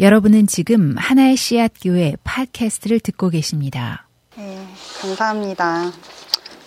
여러분은 0.00 0.46
지금 0.46 0.94
하나의 0.96 1.36
씨앗 1.36 1.72
교회 1.82 2.14
팟캐스트를 2.24 3.00
듣고 3.00 3.28
계십니다. 3.28 4.06
네, 4.36 4.66
감사합니다. 5.02 5.92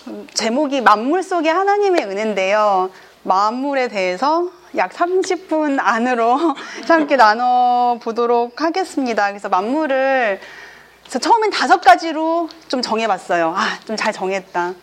음, 0.07 0.27
제목이 0.35 0.81
만물 0.81 1.23
속의 1.23 1.51
하나님의 1.51 2.05
은혜인데요. 2.05 2.91
만물에 3.23 3.87
대해서 3.87 4.49
약 4.77 4.91
30분 4.93 5.77
안으로 5.79 6.37
함께 6.87 7.15
나눠 7.15 7.97
보도록 8.03 8.61
하겠습니다. 8.61 9.29
그래서 9.29 9.49
만물을 9.49 10.39
그래서 11.01 11.19
처음엔 11.19 11.49
다섯 11.49 11.81
가지로 11.81 12.49
좀 12.67 12.81
정해봤어요. 12.83 13.53
아, 13.55 13.79
좀 13.85 13.95
잘 13.95 14.13
정했다. 14.13 14.73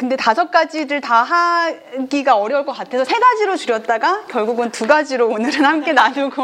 근데 0.00 0.16
다섯 0.16 0.50
가지를 0.50 1.02
다 1.02 1.22
하기가 1.22 2.34
어려울 2.34 2.64
것 2.64 2.72
같아서 2.72 3.04
세 3.04 3.18
가지로 3.18 3.54
줄였다가 3.58 4.22
결국은 4.28 4.70
두 4.70 4.86
가지로 4.86 5.28
오늘은 5.28 5.62
함께 5.62 5.92
나누고 5.92 6.42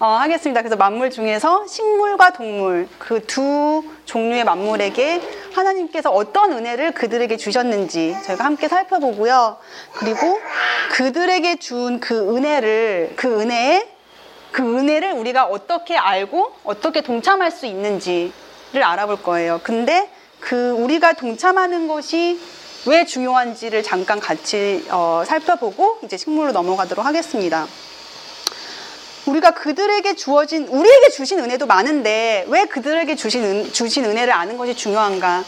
어, 0.00 0.06
하겠습니다. 0.06 0.60
그래서 0.60 0.76
만물 0.76 1.10
중에서 1.10 1.66
식물과 1.66 2.34
동물 2.34 2.86
그 2.98 3.24
두 3.26 3.82
종류의 4.04 4.44
만물에게 4.44 5.22
하나님께서 5.54 6.10
어떤 6.10 6.52
은혜를 6.52 6.92
그들에게 6.92 7.38
주셨는지 7.38 8.14
저희가 8.26 8.44
함께 8.44 8.68
살펴보고요. 8.68 9.56
그리고 9.94 10.38
그들에게 10.92 11.56
준 11.56 12.00
그 12.00 12.36
은혜를 12.36 13.14
그 13.16 13.40
은혜에 13.40 13.88
그 14.52 14.62
은혜를 14.62 15.12
우리가 15.12 15.44
어떻게 15.46 15.96
알고 15.96 16.52
어떻게 16.64 17.00
동참할 17.00 17.50
수 17.50 17.64
있는지를 17.64 18.82
알아볼 18.82 19.22
거예요. 19.22 19.60
근데 19.62 20.10
그 20.38 20.72
우리가 20.72 21.14
동참하는 21.14 21.88
것이 21.88 22.38
왜 22.86 23.06
중요한지를 23.06 23.82
잠깐 23.82 24.20
같이 24.20 24.84
어, 24.90 25.22
살펴보고 25.26 25.98
이제 26.04 26.16
식물로 26.16 26.52
넘어가도록 26.52 27.04
하겠습니다. 27.04 27.66
우리가 29.26 29.52
그들에게 29.52 30.16
주어진 30.16 30.68
우리에게 30.68 31.08
주신 31.08 31.38
은혜도 31.38 31.66
많은데 31.66 32.44
왜 32.48 32.66
그들에게 32.66 33.16
주신 33.16 33.42
은, 33.42 33.72
주신 33.72 34.04
은혜를 34.04 34.32
아는 34.32 34.58
것이 34.58 34.74
중요한가? 34.74 35.44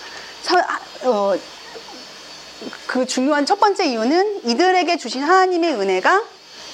어, 1.04 1.34
그 2.86 3.04
중요한 3.04 3.44
첫 3.44 3.60
번째 3.60 3.84
이유는 3.84 4.48
이들에게 4.48 4.96
주신 4.96 5.22
하나님의 5.22 5.74
은혜가 5.74 6.24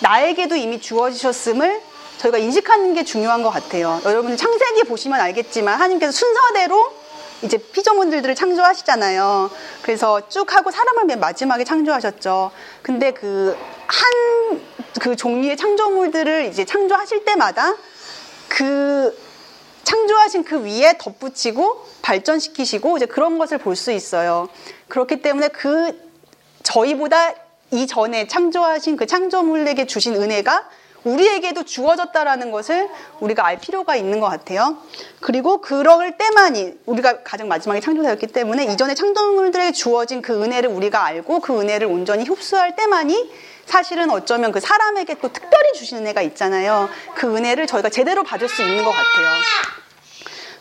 나에게도 0.01 0.55
이미 0.55 0.81
주어지셨음을 0.81 1.81
저희가 2.19 2.39
인식하는 2.39 2.95
게 2.95 3.03
중요한 3.03 3.43
것 3.43 3.51
같아요. 3.51 4.01
여러분 4.05 4.37
창세기 4.37 4.85
보시면 4.85 5.21
알겠지만 5.21 5.75
하나님께서 5.75 6.13
순서대로 6.13 7.02
이제 7.43 7.59
피조물들을 7.59 8.35
창조하시잖아요. 8.35 9.51
그래서 9.83 10.29
쭉 10.29 10.55
하고 10.55 10.71
사람을 10.71 11.07
맨 11.07 11.21
마지막에 11.21 11.65
창조하셨죠. 11.65 12.53
근데 12.83 13.13
그한그 13.13 15.17
종류의 15.17 15.57
창조물들을 15.57 16.47
이제 16.47 16.65
창조하실 16.65 17.25
때마다 17.25 17.75
그 18.49 19.19
창조하신 19.83 20.45
그 20.45 20.65
위에 20.65 20.97
덧붙이고 20.99 21.85
발전시키시고 22.03 22.97
이제 22.97 23.07
그런 23.07 23.39
것을 23.39 23.59
볼 23.59 23.75
수 23.75 23.91
있어요. 23.91 24.49
그렇기 24.89 25.23
때문에 25.23 25.49
그 25.49 25.99
저희보다 26.63 27.33
이전에 27.73 28.29
창조하신 28.29 28.97
그 28.97 29.07
창조물에게 29.07 29.87
주신 29.87 30.15
은혜가 30.15 30.69
우리에게도 31.05 31.65
주어졌다라는 31.65 32.51
것을 32.51 32.89
우리가 33.21 33.45
알 33.45 33.59
필요가 33.59 33.97
있는 33.97 34.21
것 34.21 34.29
같아요. 34.29 34.77
그리고 35.21 35.61
그럴 35.61 36.17
때만이 36.17 36.75
우리가 36.87 37.23
가장 37.23 37.49
마지막에 37.49 37.81
창조되었기 37.81 38.29
때문에 38.29 38.65
이전에 38.67 38.95
창조물들에게 38.95 39.73
주어진 39.73 40.23
그 40.23 40.43
은혜를 40.43 40.71
우리가 40.71 41.05
알고 41.05 41.41
그 41.41 41.61
은혜를 41.61 41.87
온전히 41.87 42.25
흡수할 42.25 42.77
때만이 42.77 43.31
사실은 43.67 44.11
어쩌면 44.11 44.53
그 44.53 44.61
사람에게 44.61 45.15
또 45.21 45.33
특별히 45.33 45.73
주신 45.73 45.99
은혜가 45.99 46.23
있잖아요. 46.23 46.89
그 47.15 47.37
은혜를 47.37 47.67
저희가 47.67 47.89
제대로 47.89 48.23
받을 48.23 48.49
수 48.49 48.63
있는 48.63 48.85
것 48.85 48.91
같아요. 48.91 49.29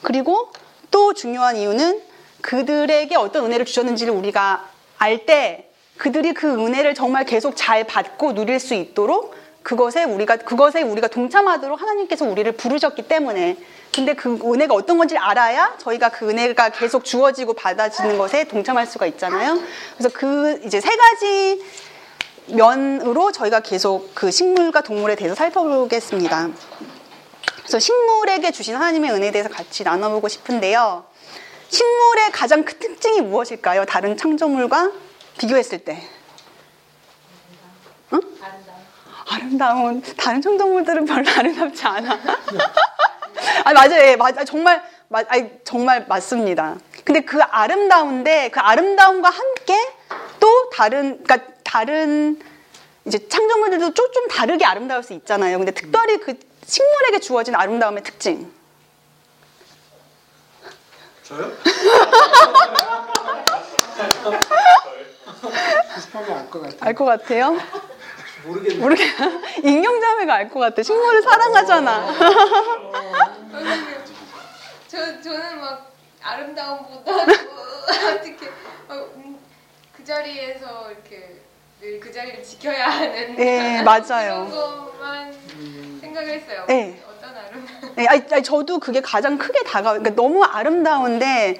그리고 0.01 0.51
또 0.89 1.13
중요한 1.13 1.57
이유는 1.57 2.01
그들에게 2.41 3.15
어떤 3.15 3.45
은혜를 3.45 3.65
주셨는지를 3.65 4.13
우리가 4.13 4.67
알 4.97 5.25
때 5.25 5.67
그들이 5.97 6.33
그 6.33 6.47
은혜를 6.47 6.95
정말 6.95 7.25
계속 7.25 7.53
잘 7.55 7.83
받고 7.83 8.33
누릴 8.33 8.59
수 8.59 8.73
있도록 8.73 9.35
그것에 9.63 10.03
우리가 10.03 10.37
그것에 10.37 10.81
우리가 10.81 11.07
동참하도록 11.07 11.79
하나님께서 11.79 12.25
우리를 12.25 12.51
부르셨기 12.53 13.03
때문에 13.03 13.57
근데 13.93 14.13
그 14.13 14.39
은혜가 14.43 14.73
어떤 14.73 14.97
건지 14.97 15.17
알아야 15.17 15.75
저희가 15.77 16.09
그 16.09 16.29
은혜가 16.29 16.69
계속 16.69 17.03
주어지고 17.03 17.53
받아지는 17.53 18.17
것에 18.17 18.45
동참할 18.45 18.87
수가 18.87 19.05
있잖아요. 19.07 19.59
그래서 19.97 20.09
그 20.13 20.61
이제 20.65 20.79
세 20.79 20.95
가지 20.95 21.61
면으로 22.47 23.31
저희가 23.31 23.59
계속 23.59 24.15
그 24.15 24.31
식물과 24.31 24.81
동물에 24.81 25.15
대해서 25.15 25.35
살펴보겠습니다. 25.35 26.49
그래서 27.57 27.79
식물에게 27.79 28.51
주신 28.51 28.75
하나님의 28.75 29.11
은혜에 29.11 29.31
대해서 29.31 29.49
같이 29.49 29.83
나눠보고 29.83 30.27
싶은데요. 30.27 31.05
식물의 31.69 32.31
가장 32.31 32.63
큰 32.65 32.79
특징이 32.79 33.21
무엇일까요? 33.21 33.85
다른 33.85 34.17
창조물과 34.17 34.91
비교했을 35.37 35.79
때. 35.79 36.01
응? 38.13 38.19
아름다운 39.31 40.01
다른 40.17 40.41
청동물들은 40.41 41.05
별로 41.05 41.29
아름답지 41.29 41.85
않아. 41.85 42.19
아 43.63 43.73
맞아요, 43.73 44.01
예, 44.07 44.15
맞아 44.15 44.43
정말 44.43 44.83
맞, 45.07 45.25
아니, 45.29 45.49
정말 45.63 46.05
맞습니다. 46.07 46.75
근데 47.03 47.21
그 47.21 47.41
아름다운데 47.41 48.49
그 48.49 48.59
아름다움과 48.59 49.29
함께 49.29 49.75
또 50.39 50.69
다른 50.69 51.23
그러니까 51.23 51.51
다른 51.63 52.39
이제 53.05 53.27
창조물들도 53.27 53.93
좀, 53.93 54.11
좀 54.11 54.27
다르게 54.27 54.65
아름다울 54.65 55.03
수 55.03 55.13
있잖아요. 55.13 55.57
근데 55.57 55.71
특별히 55.71 56.17
그 56.19 56.37
식물에게 56.65 57.19
주어진 57.19 57.55
아름다움의 57.55 58.03
특징. 58.03 58.51
저요? 61.23 61.51
비슷하게 65.95 66.33
알것 66.33 66.61
같아요. 66.61 66.77
알것 66.81 67.07
같아요? 67.07 67.57
모르겠네. 68.43 68.75
모르게 68.79 69.03
인경자매가 69.63 70.33
알 70.33 70.49
것 70.49 70.59
같아. 70.59 70.81
식물을 70.83 71.21
사랑하잖아. 71.21 72.05
저 74.87 75.21
저는 75.21 75.59
막 75.61 75.91
아름다움보다도 76.21 77.31
어떻게 78.15 78.47
어, 78.89 78.93
음, 79.15 79.37
그 79.95 80.03
자리에서 80.03 80.91
이렇게 80.91 81.37
늘 81.81 81.99
그 81.99 82.11
자리를 82.11 82.43
지켜야 82.43 82.85
하는 82.89 83.35
네, 83.35 83.81
맞아요. 83.81 84.47
그런 84.51 84.51
것만 84.51 85.33
생각했어요. 86.01 86.65
네. 86.67 87.01
어떤 87.09 87.35
아름다움? 87.35 87.95
네, 87.95 88.05
아니, 88.07 88.21
아니, 88.31 88.43
저도 88.43 88.77
그게 88.79 89.01
가장 89.01 89.37
크게 89.39 89.63
다가, 89.63 89.93
그러니까 89.93 90.13
너무 90.15 90.43
아름다운데 90.43 91.59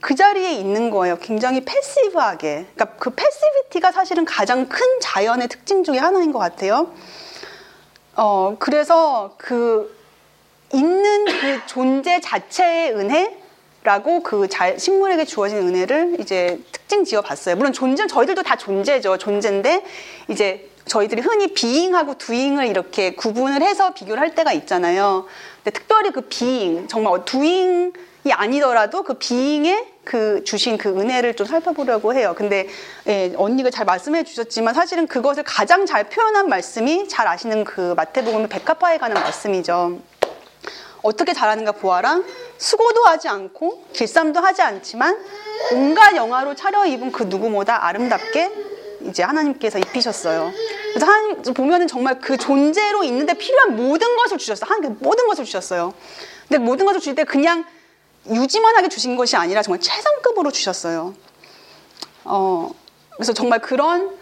그 0.00 0.14
자리에 0.14 0.52
있는 0.52 0.90
거예요. 0.90 1.18
굉장히 1.18 1.64
패시브하게. 1.64 2.66
그러니까 2.74 2.96
그 2.98 3.10
패시비티가 3.10 3.92
사실은 3.92 4.24
가장 4.24 4.68
큰 4.68 4.86
자연의 5.00 5.48
특징 5.48 5.82
중에 5.84 5.98
하나인 5.98 6.32
것 6.32 6.38
같아요. 6.38 6.92
어, 8.14 8.56
그래서 8.58 9.34
그 9.38 9.96
있는 10.72 11.24
그 11.24 11.60
존재 11.66 12.20
자체의 12.20 12.92
은혜라고 12.94 14.22
그 14.22 14.48
자, 14.48 14.76
식물에게 14.76 15.24
주어진 15.24 15.58
은혜를 15.58 16.16
이제 16.20 16.60
특징 16.72 17.04
지어 17.04 17.20
봤어요. 17.20 17.56
물론 17.56 17.72
존재, 17.72 18.06
저희들도 18.06 18.42
다 18.42 18.56
존재죠. 18.56 19.18
존재인데 19.18 19.84
이제 20.28 20.67
저희들이 20.88 21.22
흔히 21.22 21.52
비잉하고 21.52 22.14
두잉을 22.18 22.66
이렇게 22.66 23.14
구분을 23.14 23.62
해서 23.62 23.94
비교를 23.94 24.20
할 24.20 24.34
때가 24.34 24.52
있잖아요. 24.52 25.26
근데 25.62 25.78
특별히 25.78 26.10
그 26.10 26.22
비잉, 26.22 26.88
정말 26.88 27.24
두잉 27.24 27.92
이 28.24 28.32
아니더라도 28.32 29.04
그 29.04 29.14
비잉의 29.14 29.86
그 30.04 30.42
주신 30.44 30.76
그 30.76 30.88
은혜를 30.88 31.34
좀 31.34 31.46
살펴보려고 31.46 32.12
해요. 32.14 32.34
근데 32.36 32.66
예, 33.06 33.32
언니가 33.36 33.70
잘 33.70 33.86
말씀해 33.86 34.24
주셨지만 34.24 34.74
사실은 34.74 35.06
그것을 35.06 35.44
가장 35.44 35.86
잘 35.86 36.08
표현한 36.08 36.48
말씀이 36.48 37.08
잘 37.08 37.28
아시는 37.28 37.64
그 37.64 37.94
마태복음 37.96 38.48
백합화에 38.48 38.98
관한 38.98 39.22
말씀이죠. 39.22 40.00
어떻게 41.02 41.32
잘하는가 41.32 41.72
보아라. 41.72 42.22
수고도 42.58 43.04
하지 43.04 43.28
않고 43.28 43.84
길쌈도 43.92 44.40
하지 44.40 44.62
않지만 44.62 45.16
온갖 45.72 46.16
영화로 46.16 46.54
차려입은 46.56 47.12
그 47.12 47.22
누구보다 47.22 47.86
아름답게 47.86 48.67
이제 49.02 49.22
하나님께서 49.22 49.78
입히셨어요. 49.78 50.52
그래서 50.92 51.06
하나님 51.06 51.42
보면은 51.54 51.86
정말 51.86 52.20
그 52.20 52.36
존재로 52.36 53.04
있는데 53.04 53.34
필요한 53.34 53.76
모든 53.76 54.16
것을 54.16 54.38
주셨어요. 54.38 54.68
하나님 54.68 54.96
모든 55.00 55.26
것을 55.26 55.44
주셨어요. 55.44 55.94
근데 56.48 56.58
모든 56.58 56.86
것을 56.86 57.00
주실 57.00 57.14
때 57.14 57.24
그냥 57.24 57.64
유지만 58.30 58.76
하게 58.76 58.88
주신 58.88 59.16
것이 59.16 59.36
아니라 59.36 59.62
정말 59.62 59.80
최상급으로 59.80 60.50
주셨어요. 60.50 61.14
어, 62.24 62.70
그래서 63.16 63.32
정말 63.32 63.60
그런 63.60 64.16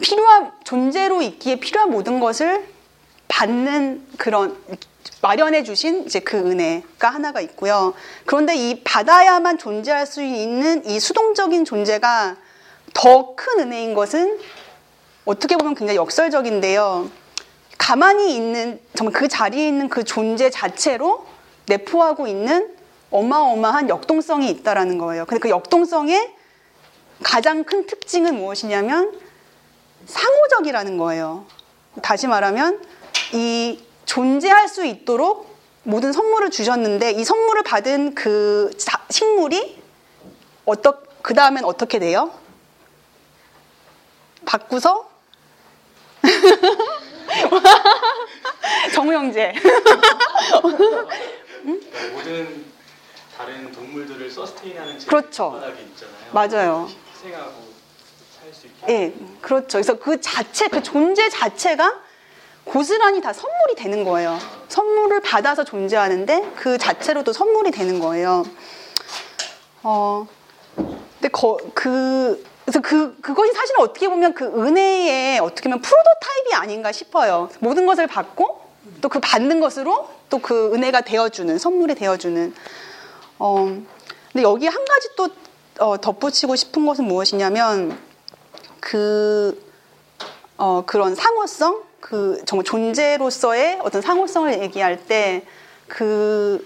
필요한 0.00 0.52
존재로 0.64 1.22
있기에 1.22 1.56
필요한 1.56 1.90
모든 1.90 2.20
것을 2.20 2.66
받는 3.28 4.06
그런 4.16 4.56
마련해 5.20 5.64
주신 5.64 6.04
이제 6.04 6.20
그 6.20 6.36
은혜가 6.36 7.10
하나가 7.10 7.40
있고요. 7.40 7.94
그런데 8.24 8.54
이 8.56 8.82
받아야만 8.82 9.58
존재할 9.58 10.06
수 10.06 10.22
있는 10.22 10.84
이 10.86 11.00
수동적인 11.00 11.64
존재가 11.64 12.36
더 12.94 13.34
큰 13.36 13.60
은혜인 13.60 13.94
것은 13.94 14.38
어떻게 15.24 15.56
보면 15.56 15.74
굉장히 15.74 15.96
역설적인데요. 15.96 17.10
가만히 17.76 18.34
있는 18.34 18.80
정말 18.94 19.12
그 19.12 19.28
자리에 19.28 19.66
있는 19.68 19.88
그 19.88 20.04
존재 20.04 20.50
자체로 20.50 21.26
내포하고 21.66 22.26
있는 22.26 22.74
어마어마한 23.10 23.88
역동성이 23.88 24.50
있다라는 24.50 24.98
거예요. 24.98 25.24
근데 25.26 25.40
그 25.40 25.48
역동성의 25.48 26.34
가장 27.22 27.64
큰 27.64 27.86
특징은 27.86 28.34
무엇이냐면 28.36 29.18
상호적이라는 30.06 30.96
거예요. 30.98 31.44
다시 32.02 32.26
말하면 32.26 32.82
이 33.32 33.82
존재할 34.06 34.68
수 34.68 34.84
있도록 34.84 35.48
모든 35.82 36.12
선물을 36.12 36.50
주셨는데 36.50 37.12
이 37.12 37.24
선물을 37.24 37.62
받은 37.62 38.14
그 38.14 38.70
자- 38.78 39.00
식물이 39.10 39.78
어떠 40.64 40.98
그 41.22 41.34
다음엔 41.34 41.64
어떻게 41.64 41.98
돼요? 41.98 42.30
바꾸서 44.48 45.06
정우영재 48.94 49.54
모든 52.12 52.64
다른 53.36 53.70
동물들을 53.72 54.30
서스테인하는 54.30 54.98
그렇죠. 55.00 55.52
바닥이 55.52 55.82
있잖아요. 55.82 56.16
맞아요. 56.32 56.88
희생하고 57.14 57.52
살 58.40 58.54
수 58.54 58.66
있게. 58.66 58.86
예, 58.88 59.14
그렇죠. 59.42 59.68
그래서 59.76 59.98
그 59.98 60.18
자체, 60.22 60.68
그 60.68 60.82
존재 60.82 61.28
자체가 61.28 62.00
고스란히 62.64 63.20
다 63.20 63.34
선물이 63.34 63.74
되는 63.76 64.02
거예요. 64.04 64.38
선물을 64.68 65.20
받아서 65.20 65.64
존재하는데 65.64 66.52
그 66.56 66.78
자체로도 66.78 67.34
선물이 67.34 67.70
되는 67.70 68.00
거예요. 68.00 68.44
어, 69.82 70.26
근데 70.74 71.28
거, 71.30 71.58
그, 71.74 72.42
그래서 72.68 72.80
그, 72.82 73.16
그것이 73.22 73.52
사실 73.52 73.76
어떻게 73.78 74.08
보면 74.08 74.34
그 74.34 74.44
은혜의 74.44 75.38
어떻게 75.38 75.70
보면 75.70 75.80
프로토타입이 75.80 76.54
아닌가 76.54 76.92
싶어요. 76.92 77.48
모든 77.60 77.86
것을 77.86 78.06
받고 78.06 78.60
또 79.00 79.08
그 79.08 79.20
받는 79.20 79.60
것으로 79.60 80.10
또 80.28 80.38
그 80.38 80.74
은혜가 80.74 81.00
되어주는, 81.00 81.56
선물이 81.56 81.94
되어주는. 81.94 82.54
어, 83.38 83.54
근데 84.32 84.42
여기 84.42 84.66
한 84.66 84.84
가지 84.84 85.08
또 85.16 85.30
어, 85.78 85.98
덧붙이고 85.98 86.56
싶은 86.56 86.84
것은 86.84 87.06
무엇이냐면 87.06 87.98
그 88.80 89.58
어, 90.58 90.82
그런 90.84 91.14
상호성, 91.14 91.82
그 92.00 92.42
정말 92.44 92.64
존재로서의 92.64 93.78
어떤 93.82 94.02
상호성을 94.02 94.60
얘기할 94.60 95.06
때 95.06 95.46
그 95.86 96.64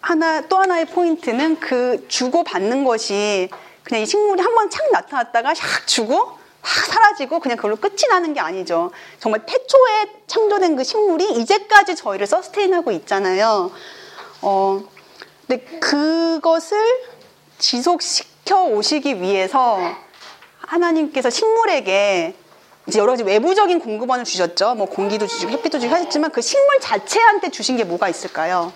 하나 0.00 0.40
또 0.48 0.58
하나의 0.58 0.86
포인트는 0.86 1.60
그 1.60 2.06
주고 2.08 2.44
받는 2.44 2.84
것이 2.84 3.50
그냥 3.90 4.02
이 4.02 4.06
식물이 4.06 4.40
한 4.40 4.54
번 4.54 4.70
착 4.70 4.90
나타났다가 4.92 5.52
샥 5.52 5.86
주고 5.86 6.38
확 6.62 6.86
사라지고 6.86 7.40
그냥 7.40 7.56
그걸로 7.56 7.74
끝이 7.76 8.06
나는 8.08 8.34
게 8.34 8.40
아니죠. 8.40 8.92
정말 9.18 9.44
태초에 9.46 10.22
창조된 10.28 10.76
그 10.76 10.84
식물이 10.84 11.32
이제까지 11.40 11.96
저희를 11.96 12.26
서스테인하고 12.26 12.92
있잖아요. 12.92 13.72
어, 14.42 14.80
근데 15.48 15.64
그것을 15.80 16.78
지속시켜 17.58 18.64
오시기 18.64 19.20
위해서 19.20 19.78
하나님께서 20.60 21.30
식물에게 21.30 22.34
이제 22.86 22.98
여러 22.98 23.12
가지 23.12 23.24
외부적인 23.24 23.80
공급원을 23.80 24.24
주셨죠. 24.24 24.74
뭐 24.74 24.86
공기도 24.86 25.26
주시고 25.26 25.50
햇빛도 25.50 25.78
주시고 25.80 25.94
하셨지만 25.94 26.30
그 26.30 26.40
식물 26.42 26.78
자체한테 26.80 27.50
주신 27.50 27.76
게 27.76 27.84
뭐가 27.84 28.08
있을까요? 28.08 28.72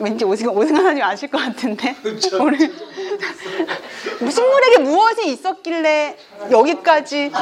왠지 0.00 0.24
오승, 0.24 0.48
오승 0.48 0.76
하나님 0.76 1.02
아실 1.02 1.28
것 1.28 1.38
같은데. 1.38 1.96
우리 2.40 4.30
식물에게 4.30 4.78
무엇이 4.82 5.28
있었길래 5.28 6.16
여기까지 6.50 7.32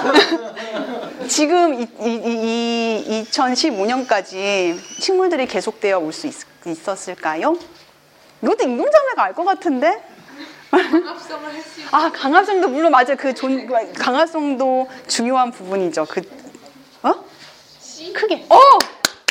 지금 1.28 1.74
이, 1.74 1.86
이, 2.00 3.04
이 3.06 3.24
2015년까지 3.30 4.78
식물들이 5.00 5.46
계속되어 5.46 5.98
올 5.98 6.12
수 6.12 6.28
있었을까요? 6.66 7.56
이것도 8.42 8.64
임금자매가 8.64 9.22
알 9.22 9.34
것 9.34 9.44
같은데. 9.44 10.02
광합성을 10.70 11.44
할 11.52 11.62
수 11.62 11.80
있는 11.80 11.94
아 11.94 12.10
광합성도 12.12 12.68
물론 12.68 12.90
맞아요. 12.92 13.16
그 13.18 13.34
존, 13.34 13.66
광합성도 13.98 14.88
중요한 15.06 15.50
부분이죠. 15.52 16.06
그 16.08 16.22
어? 17.02 17.14
씨? 17.80 18.12
크게. 18.12 18.46
어 18.48 18.56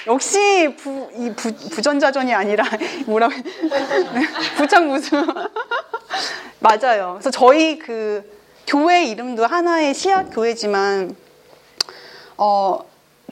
역시 0.07 0.75
부, 0.77 1.09
이 1.15 1.31
부, 1.35 1.51
부전자전이 1.69 2.33
아니라 2.33 2.63
뭐라고 3.07 3.33
해- 3.33 3.43
부창부수 4.57 5.15
맞아요. 6.59 7.13
그래서 7.15 7.31
저희 7.31 7.77
그 7.79 8.23
교회 8.67 9.05
이름도 9.05 9.45
하나의 9.45 9.93
씨앗 9.93 10.33
교회지만 10.33 11.15
어 12.37 12.79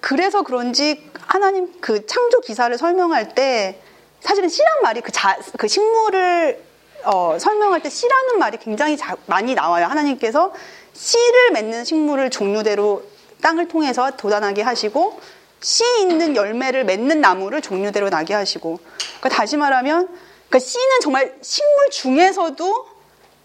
그래서 0.02 0.42
그런지 0.44 1.10
하나님 1.22 1.72
그 1.80 2.06
창조 2.06 2.42
기사를 2.42 2.76
설명할 2.78 3.34
때 3.36 3.80
사실은 4.20 4.48
씨란 4.50 4.82
말이 4.84 5.02
그, 5.02 5.12
자, 5.12 5.38
그 5.58 5.68
식물을 5.68 6.64
어, 7.06 7.38
설명할 7.40 7.82
때 7.82 7.90
씨라는 7.90 8.40
말이 8.40 8.58
굉장히 8.58 8.96
자- 8.96 9.18
많이 9.26 9.54
나와요. 9.56 9.86
하나님께서 9.88 10.54
씨를 10.94 11.52
맺는 11.52 11.84
식물을 11.84 12.30
종류대로 12.30 13.04
땅을 13.42 13.68
통해서 13.68 14.12
도단하게 14.16 14.62
하시고 14.62 15.20
씨 15.64 15.84
있는 16.02 16.36
열매를 16.36 16.84
맺는 16.86 17.22
나무를 17.22 17.62
종류대로 17.62 18.10
나게 18.10 18.34
하시고 18.34 18.80
그러니까 19.20 19.30
다시 19.30 19.58
말하면 19.58 20.08
그러니까 20.50 20.60
씨는 20.60 21.00
정말 21.02 21.34
식물 21.42 21.90
중에서도 21.90 22.88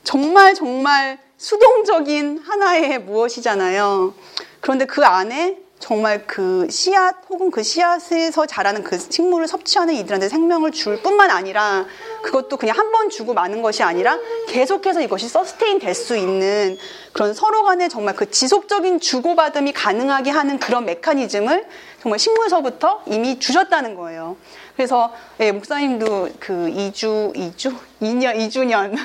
정말 0.04 0.54
정말 0.54 1.18
수동적인 1.36 2.42
하나의 2.44 2.98
무엇이잖아요. 2.98 4.12
그런데 4.60 4.84
그 4.86 5.04
안에 5.04 5.58
정말 5.78 6.26
그 6.26 6.66
씨앗 6.68 7.14
혹은 7.30 7.52
그 7.52 7.62
씨앗에서 7.62 8.46
자라는 8.46 8.82
그 8.82 8.98
식물을 8.98 9.46
섭취하는 9.46 9.94
이들한테 9.94 10.28
생명을 10.28 10.72
줄 10.72 11.00
뿐만 11.02 11.30
아니라 11.30 11.86
그것도 12.22 12.56
그냥 12.56 12.76
한 12.76 12.90
번 12.90 13.08
주고 13.10 13.32
마는 13.32 13.62
것이 13.62 13.84
아니라 13.84 14.18
계속해서 14.48 15.00
이것이 15.02 15.28
서스테인 15.28 15.78
될 15.78 15.94
수 15.94 16.16
있는 16.16 16.76
그런 17.12 17.32
서로 17.32 17.62
간의 17.62 17.88
정말 17.88 18.16
그 18.16 18.28
지속적인 18.28 18.98
주고받음이 18.98 19.72
가능하게 19.72 20.30
하는 20.30 20.58
그런 20.58 20.84
메커니즘을 20.84 21.64
정말 22.00 22.18
식물서부터 22.18 23.02
이미 23.06 23.38
주셨다는 23.38 23.94
거예요. 23.96 24.36
그래서 24.76 25.12
예, 25.40 25.50
목사님도 25.52 26.28
그 26.38 26.52
2주, 26.52 27.34
2주? 27.34 27.76
2년, 28.00 28.36
2주년 28.36 28.96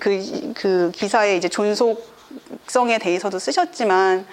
그, 0.00 0.52
그 0.56 0.90
기사에 0.92 1.36
이제 1.36 1.48
존속성에 1.48 2.98
대해서도 2.98 3.38
쓰셨지만 3.38 4.26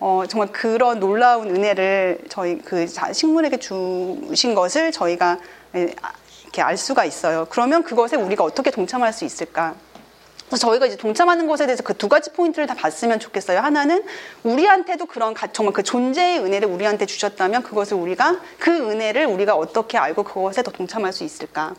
어, 0.00 0.22
정말 0.28 0.48
그런 0.52 1.00
놀라운 1.00 1.48
은혜를 1.54 2.20
저희 2.28 2.58
그 2.58 2.86
자- 2.86 3.12
식물에게 3.12 3.56
주신 3.56 4.54
것을 4.54 4.92
저희가 4.92 5.38
예, 5.74 5.92
아, 6.02 6.12
이렇게 6.44 6.62
알 6.62 6.76
수가 6.76 7.04
있어요. 7.04 7.46
그러면 7.50 7.82
그것에 7.82 8.16
우리가 8.16 8.44
어떻게 8.44 8.70
동참할 8.70 9.12
수 9.12 9.24
있을까? 9.24 9.74
저희가 10.56 10.86
이제 10.86 10.96
동참하는 10.96 11.46
것에 11.46 11.66
대해서 11.66 11.82
그 11.82 11.94
두 11.98 12.08
가지 12.08 12.30
포인트를 12.30 12.66
다 12.66 12.74
봤으면 12.74 13.18
좋겠어요. 13.18 13.58
하나는 13.60 14.04
우리한테도 14.44 15.06
그런 15.06 15.34
가- 15.34 15.48
정말 15.52 15.72
그 15.72 15.82
존재의 15.82 16.38
은혜를 16.38 16.68
우리한테 16.68 17.06
주셨다면 17.06 17.62
그것을 17.64 17.96
우리가 17.96 18.36
그 18.58 18.70
은혜를 18.70 19.26
우리가 19.26 19.54
어떻게 19.56 19.98
알고 19.98 20.22
그것에 20.22 20.62
더 20.62 20.70
동참할 20.70 21.12
수 21.12 21.24
있을까? 21.24 21.74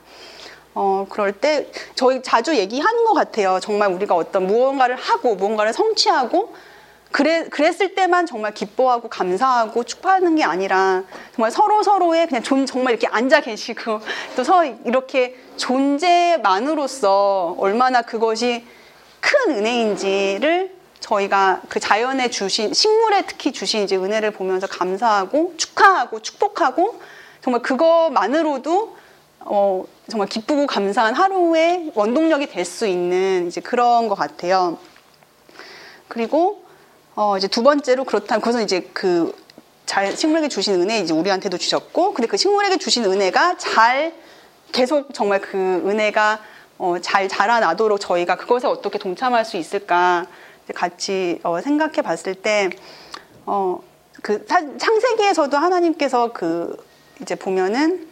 어, 0.75 1.07
그럴 1.09 1.31
때 1.31 1.71
저희 1.95 2.21
자주 2.21 2.55
얘기하는 2.55 3.05
것 3.05 3.13
같아요. 3.13 3.59
정말 3.61 3.91
우리가 3.91 4.13
어떤 4.15 4.45
무언가를 4.45 4.95
하고 4.97 5.35
무언가를 5.35 5.73
성취하고 5.73 6.53
그래, 7.11 7.49
그랬을 7.49 7.95
때만 7.95 8.25
정말 8.27 8.53
기뻐하고 8.53 9.09
감사하고 9.09 9.83
축하하는 9.83 10.35
게 10.35 10.43
아니라 10.43 11.03
정말 11.35 11.49
서로 11.51 11.81
서로의 11.81 12.27
그냥 12.27 12.43
존, 12.43 12.65
정말 12.67 12.93
이렇게 12.93 13.07
앉아 13.07 13.41
계시고 13.41 13.99
또 14.37 14.43
서 14.43 14.63
이렇게 14.65 15.35
존재만으로서 15.57 17.55
얼마나 17.57 18.01
그것이 18.03 18.65
큰 19.19 19.55
은혜인지를 19.57 20.77
저희가 20.99 21.61
그 21.69 21.79
자연에 21.79 22.29
주신 22.29 22.73
식물에 22.73 23.23
특히 23.25 23.51
주신 23.51 23.83
이제 23.83 23.95
은혜를 23.95 24.31
보면서 24.31 24.67
감사하고 24.67 25.55
축하하고 25.57 26.21
축복하고 26.21 27.01
정말 27.41 27.61
그것만으로도 27.61 28.97
어, 29.41 29.83
정말 30.09 30.27
기쁘고 30.27 30.67
감사한 30.67 31.15
하루의 31.15 31.91
원동력이 31.95 32.47
될 32.47 32.65
수 32.65 32.85
있는 32.85 33.47
이제 33.47 33.61
그런 33.61 34.07
것 34.07 34.15
같아요. 34.15 34.77
그리고 36.07 36.63
어 37.21 37.37
이제 37.37 37.49
두 37.49 37.63
번째로 37.63 38.05
그렇다면 38.05 38.39
그것은 38.39 38.63
이제 38.63 38.79
그 38.93 39.33
잘 39.89 40.15
식물에게 40.15 40.49
주신 40.49 40.79
은혜 40.79 40.99
이제 40.99 41.15
우리한테도 41.15 41.57
주셨고 41.57 42.13
근데 42.13 42.27
그 42.27 42.37
식물에게 42.37 42.77
주신 42.77 43.05
은혜가 43.05 43.57
잘 43.57 44.13
계속 44.71 45.15
정말 45.15 45.41
그 45.41 45.57
은혜가 45.57 46.39
어, 46.77 46.97
잘 47.01 47.27
자라나도록 47.27 47.99
저희가 47.99 48.35
그것에 48.35 48.67
어떻게 48.67 48.99
동참할 48.99 49.45
수 49.45 49.57
있을까 49.57 50.27
같이 50.75 51.39
어, 51.41 51.59
생각해 51.59 52.03
봤을 52.03 52.35
때 52.35 52.69
어, 53.47 53.81
그 54.21 54.45
사- 54.47 54.77
창세기에서도 54.77 55.57
하나님께서 55.57 56.33
그 56.33 56.77
이제 57.19 57.33
보면은 57.33 58.07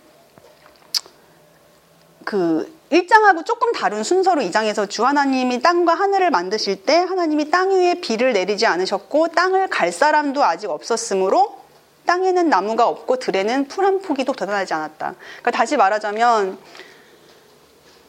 그 2.26 2.76
일장하고 2.90 3.44
조금 3.44 3.72
다른 3.74 4.04
순서로 4.04 4.42
이장해서 4.42 4.86
주 4.86 5.06
하나님이 5.06 5.62
땅과 5.62 5.94
하늘을 5.94 6.32
만드실 6.32 6.84
때 6.86 6.96
하나님이 6.98 7.50
땅 7.50 7.72
위에 7.72 7.96
비를 7.96 8.34
내리지 8.34 8.66
않으셨고 8.66 9.30
땅을 9.30 9.68
갈 9.68 9.92
사람도 9.92 10.44
아직 10.44 10.70
없었으므로 10.70 11.58
땅에는 12.06 12.48
나무가 12.50 12.88
없고 12.88 13.18
들에는 13.20 13.68
풀 13.68 13.86
한 13.86 14.02
포기도 14.02 14.32
돋아나지 14.32 14.74
않았다. 14.74 15.16
그러니까 15.18 15.52
다시 15.52 15.76
말하자면 15.76 16.58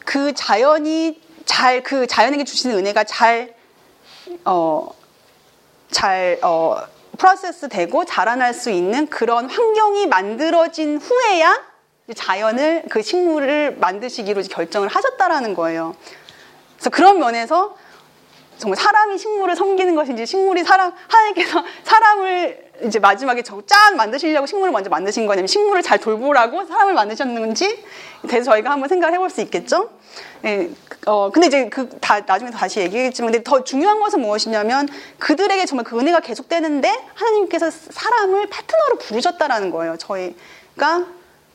그 0.04 0.32
자연이 0.35 1.20
잘 1.44 1.82
그 1.82 2.06
자연에게 2.06 2.44
주시는 2.44 2.76
은혜가 2.76 3.04
잘 3.04 3.54
어, 4.44 4.88
잘 5.90 6.38
어, 6.42 6.76
프로세스 7.16 7.68
되고 7.68 8.04
자라날 8.04 8.54
수 8.54 8.70
있는 8.70 9.08
그런 9.08 9.50
환경이 9.50 10.06
만들어진 10.06 10.99
후에야 10.99 11.68
자연을 12.15 12.85
그 12.88 13.03
식물을 13.03 13.77
만드시기로 13.79 14.43
결정을 14.43 14.88
하셨다라는 14.88 15.55
거예요. 15.55 15.95
그래서 16.77 16.91
그런 16.91 17.19
면에서 17.19 17.77
정말 18.59 18.77
사람이 18.77 19.19
식물을 19.19 19.55
섬기는 19.55 19.95
것인지 19.95 20.27
식물이 20.27 20.65
사람 20.65 20.93
하나님께서 21.07 21.65
사람을 21.85 22.69
이제 22.85 22.99
마지막에 22.99 23.43
짠 23.43 23.97
만드시려고 23.97 24.47
식물을 24.47 24.73
먼저 24.73 24.88
만드신 24.88 25.27
거냐면 25.27 25.47
식물을 25.49 25.83
잘 25.83 25.99
돌보라고 25.99 26.65
사람을 26.65 26.95
만드셨는지 26.95 27.85
대해서 28.29 28.53
저희가 28.53 28.71
한번 28.71 28.88
생각을 28.88 29.15
해볼 29.15 29.31
수 29.31 29.41
있겠죠. 29.43 29.91
예, 30.45 30.71
어, 31.07 31.31
근데 31.31 31.49
이제 31.49 31.69
그 31.69 31.88
다 32.00 32.21
나중에 32.21 32.50
다시 32.50 32.81
얘기했지만 32.81 33.33
근데 33.33 33.43
더 33.45 33.62
중요한 33.65 34.00
것은 34.00 34.21
무엇이냐면 34.21 34.88
그들에게 35.19 35.67
정말 35.67 35.85
그 35.85 35.99
은혜가 35.99 36.21
계속되는데 36.21 37.07
하나님께서 37.15 37.71
사람을 37.71 38.49
파트너로 38.49 38.97
부르셨다라는 38.99 39.71
거예요. 39.71 39.97
저희가 39.99 41.07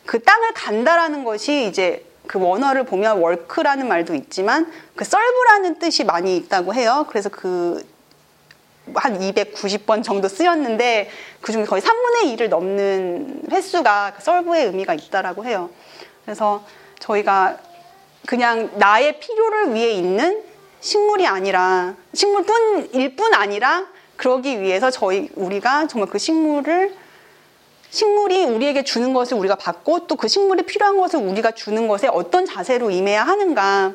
그 0.06 0.22
땅을 0.22 0.54
간다라는 0.54 1.24
것이 1.24 1.68
이제 1.68 2.06
그 2.28 2.40
원어를 2.40 2.86
보면 2.86 3.20
월크라는 3.20 3.88
말도 3.88 4.16
있지만 4.16 4.72
그 4.96 5.04
썰브라는 5.04 5.80
뜻이 5.80 6.04
많이 6.04 6.38
있다고 6.38 6.74
해요. 6.74 7.06
그래서 7.10 7.30
그 7.30 7.94
한 8.94 9.20
290번 9.20 10.04
정도 10.04 10.28
쓰였는데 10.28 11.10
그 11.42 11.52
중에 11.52 11.64
거의 11.64 11.82
3분의 11.82 12.38
2를 12.38 12.50
넘는 12.50 13.44
획수가 13.52 14.14
그 14.18 14.24
썰브의 14.24 14.66
의미가 14.68 14.94
있다라고 14.94 15.46
해요. 15.46 15.70
그래서 16.26 16.64
저희가 17.00 17.58
그냥 18.26 18.72
나의 18.76 19.20
필요를 19.20 19.74
위해 19.74 19.92
있는 19.92 20.44
식물이 20.82 21.26
아니라 21.28 21.96
식물뿐일 22.14 23.16
뿐 23.16 23.34
아니라 23.34 23.86
그러기 24.18 24.62
위해서 24.62 24.92
저희 24.92 25.30
우리가 25.36 25.88
정말 25.88 26.10
그 26.10 26.18
식물을 26.18 26.94
식물이 27.94 28.46
우리에게 28.46 28.84
주는 28.84 29.14
것을 29.14 29.38
우리가 29.38 29.54
받고 29.56 30.08
또 30.08 30.16
그 30.16 30.28
식물이 30.28 30.64
필요한 30.64 30.98
것을 30.98 31.20
우리가 31.20 31.52
주는 31.52 31.88
것에 31.88 32.08
어떤 32.08 32.44
자세로 32.46 32.90
임해야 32.90 33.24
하는가 33.24 33.94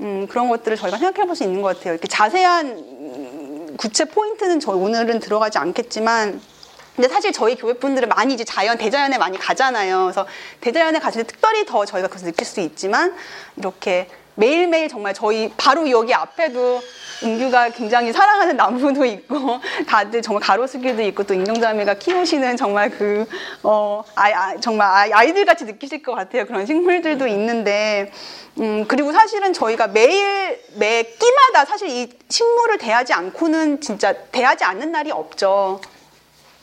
음, 0.00 0.26
그런 0.26 0.48
것들을 0.48 0.76
저희가 0.78 0.96
생각해 0.96 1.26
볼 1.26 1.36
수 1.36 1.44
있는 1.44 1.60
것 1.60 1.76
같아요. 1.76 1.92
이렇게 1.92 2.08
자세한 2.08 3.76
구체 3.76 4.06
포인트는 4.06 4.58
저희 4.58 4.76
오늘은 4.76 5.20
들어가지 5.20 5.58
않겠지만 5.58 6.40
근데 6.94 7.08
사실 7.08 7.30
저희 7.32 7.56
교회 7.56 7.74
분들은 7.74 8.08
많이 8.08 8.32
이제 8.32 8.42
자연 8.42 8.78
대자연에 8.78 9.18
많이 9.18 9.36
가잖아요. 9.36 10.04
그래서 10.04 10.26
대자연에 10.62 10.98
가실 10.98 11.24
때 11.24 11.26
특별히 11.26 11.66
더 11.66 11.84
저희가 11.84 12.08
그것을 12.08 12.28
느낄 12.28 12.46
수 12.46 12.60
있지만 12.60 13.14
이렇게 13.58 14.08
매일매일 14.36 14.88
정말 14.88 15.14
저희 15.14 15.52
바로 15.56 15.90
여기 15.90 16.14
앞에도 16.14 16.80
은규가 17.22 17.70
굉장히 17.70 18.12
사랑하는 18.12 18.56
나무도 18.56 19.04
있고 19.06 19.58
다들 19.88 20.20
정말 20.20 20.42
가로수길도 20.42 21.02
있고 21.02 21.24
또 21.24 21.32
인경자매가 21.34 21.94
키우시는 21.94 22.56
정말 22.58 22.90
그 22.90 23.26
어, 23.62 24.04
아, 24.14 24.28
아, 24.28 24.56
정말 24.60 25.12
아이들 25.12 25.44
같이 25.46 25.64
느끼실 25.64 26.02
것 26.02 26.14
같아요. 26.14 26.46
그런 26.46 26.66
식물들도 26.66 27.26
있는데 27.26 28.12
음, 28.58 28.84
그리고 28.86 29.12
사실은 29.12 29.52
저희가 29.54 29.88
매일 29.88 30.60
매 30.74 31.02
끼마다 31.02 31.64
사실 31.64 31.88
이 31.88 32.12
식물을 32.28 32.78
대하지 32.78 33.14
않고는 33.14 33.80
진짜 33.80 34.12
대하지 34.12 34.64
않는 34.64 34.92
날이 34.92 35.10
없죠. 35.10 35.80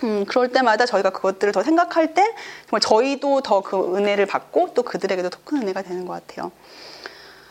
음, 0.04 0.26
그럴 0.28 0.52
때마다 0.52 0.86
저희가 0.86 1.12
그것들을 1.12 1.54
더 1.54 1.64
생각할 1.64 2.14
때 2.14 2.24
정말 2.70 2.82
저희도 2.82 3.42
더 3.42 3.62
그 3.62 3.96
은혜를 3.96 4.26
받고 4.28 4.74
또 4.76 4.84
그들에게도 4.84 5.30
더 5.30 5.40
큰 5.46 5.62
은혜가 5.64 5.82
되는 5.82 6.06
것 6.06 6.14
같아요. 6.14 6.52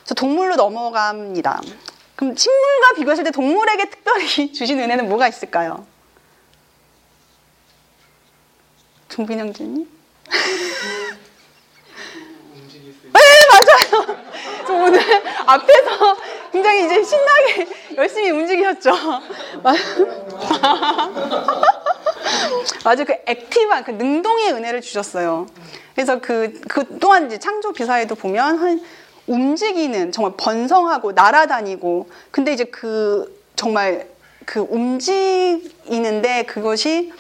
그래서 0.03 0.15
동물로 0.15 0.57
넘어갑니다. 0.57 1.61
그럼 2.17 2.37
식물과 2.37 2.95
비교했을 2.97 3.25
때 3.25 3.31
동물에게 3.31 3.91
특별히 3.91 4.53
주신 4.53 4.79
은혜는 4.79 5.09
뭐가 5.09 5.29
있을까요? 5.29 5.87
종빈 9.09 9.39
형제님? 9.39 9.89
네, 13.13 13.21
맞아요. 13.51 14.19
저 14.67 14.73
오늘 14.73 15.01
앞에서 15.47 16.17
굉장히 16.51 16.87
이제 16.87 17.03
신나게 17.03 17.67
열심히 17.97 18.31
움직이셨죠. 18.31 18.91
맞아요. 19.63 19.79
그 23.07 23.15
active한, 23.27 23.85
그 23.85 23.91
능동의 23.91 24.53
은혜를 24.53 24.81
주셨어요. 24.81 25.47
그래서 25.95 26.21
그, 26.21 26.61
그 26.69 26.99
또한 26.99 27.27
이제 27.27 27.39
창조 27.39 27.73
기사에도 27.73 28.15
보면 28.15 28.59
한 28.59 28.83
움직이는, 29.33 30.13
정말 30.13 30.35
번성하고 30.37 31.13
날아다니고, 31.13 32.09
근데 32.31 32.53
이제 32.53 32.65
그 32.65 33.43
정말 33.57 34.09
그 34.45 34.61
움직이는데 34.61 36.45
그것이 36.45 37.13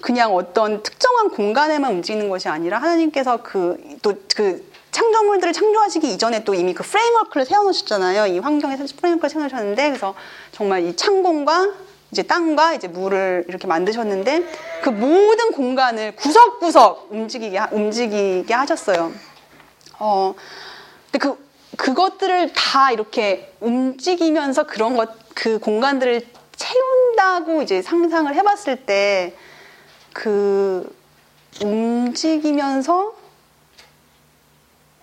그냥 0.00 0.34
어떤 0.34 0.82
특정한 0.82 1.30
공간에만 1.30 1.92
움직이는 1.92 2.28
것이 2.28 2.48
아니라 2.48 2.78
하나님께서 2.78 3.42
그, 3.42 3.78
또그 4.02 4.68
창조물들을 4.90 5.52
창조하시기 5.52 6.12
이전에 6.12 6.44
또 6.44 6.54
이미 6.54 6.74
그 6.74 6.82
framework를 6.82 7.46
세워놓으셨잖아요. 7.46 8.26
이 8.26 8.38
환경에 8.38 8.76
framework를 8.76 9.30
세워놓으셨는데, 9.30 9.88
그래서 9.88 10.14
정말 10.52 10.84
이 10.84 10.96
창공과 10.96 11.72
이제 12.10 12.22
땅과 12.22 12.74
이제 12.74 12.88
물을 12.88 13.44
이렇게 13.48 13.66
만드셨는데 13.66 14.46
그 14.82 14.88
모든 14.88 15.52
공간을 15.52 16.16
구석구석 16.16 17.08
움직이게 17.10 17.60
움직이게 17.70 18.54
하셨어요. 18.54 19.12
어, 19.98 20.34
근데 21.10 21.18
그 21.18 21.48
그것들을 21.76 22.52
다 22.54 22.90
이렇게 22.90 23.52
움직이면서 23.60 24.64
그런 24.64 24.96
것 24.96 25.28
그 25.38 25.60
공간들을 25.60 26.26
채운다고 26.56 27.62
이제 27.62 27.80
상상을 27.80 28.34
해봤을 28.34 28.84
때 28.84 29.36
그 30.12 30.96
움직이면서 31.62 33.16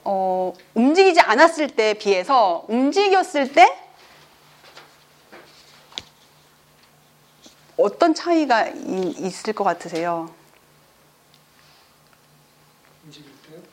어, 0.04 0.54
움직이지 0.74 1.22
않았을 1.22 1.70
때에 1.70 1.94
비해서 1.94 2.66
움직였을 2.68 3.54
때 3.54 3.66
어떤 7.78 8.14
차이가 8.14 8.68
이, 8.68 9.16
있을 9.18 9.54
것 9.54 9.64
같으세요? 9.64 10.34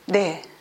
네. 0.05 0.52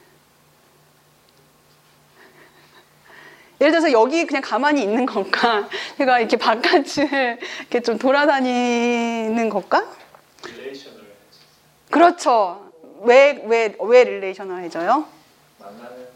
예를 3.63 3.71
들어서 3.71 3.93
여기 3.93 4.27
그냥 4.27 4.43
가만히 4.43 4.83
있는 4.83 5.07
것과 5.07 5.69
제가 5.97 6.19
이렇게 6.21 6.37
바깥을 6.37 7.39
이렇게 7.61 7.81
좀 7.81 7.97
돌아다니는 7.97 9.49
것과 9.49 9.87
그렇죠. 11.89 12.73
왜, 13.03 13.41
왜, 13.47 13.77
왜 13.81 14.05
릴레이셔널해져요? 14.05 15.05
만나는 15.59 16.09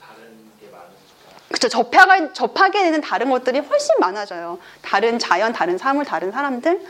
다른 0.00 0.38
게 0.58 0.68
많으니까 0.70 1.48
그렇죠. 1.48 1.68
접하게, 1.68 2.32
접하게 2.32 2.84
되는 2.84 3.00
다른 3.02 3.28
것들이 3.28 3.58
훨씬 3.58 3.94
많아져요. 3.98 4.58
다른 4.80 5.18
자연, 5.18 5.52
다른 5.52 5.76
사물, 5.76 6.06
다른 6.06 6.30
사람들. 6.32 6.80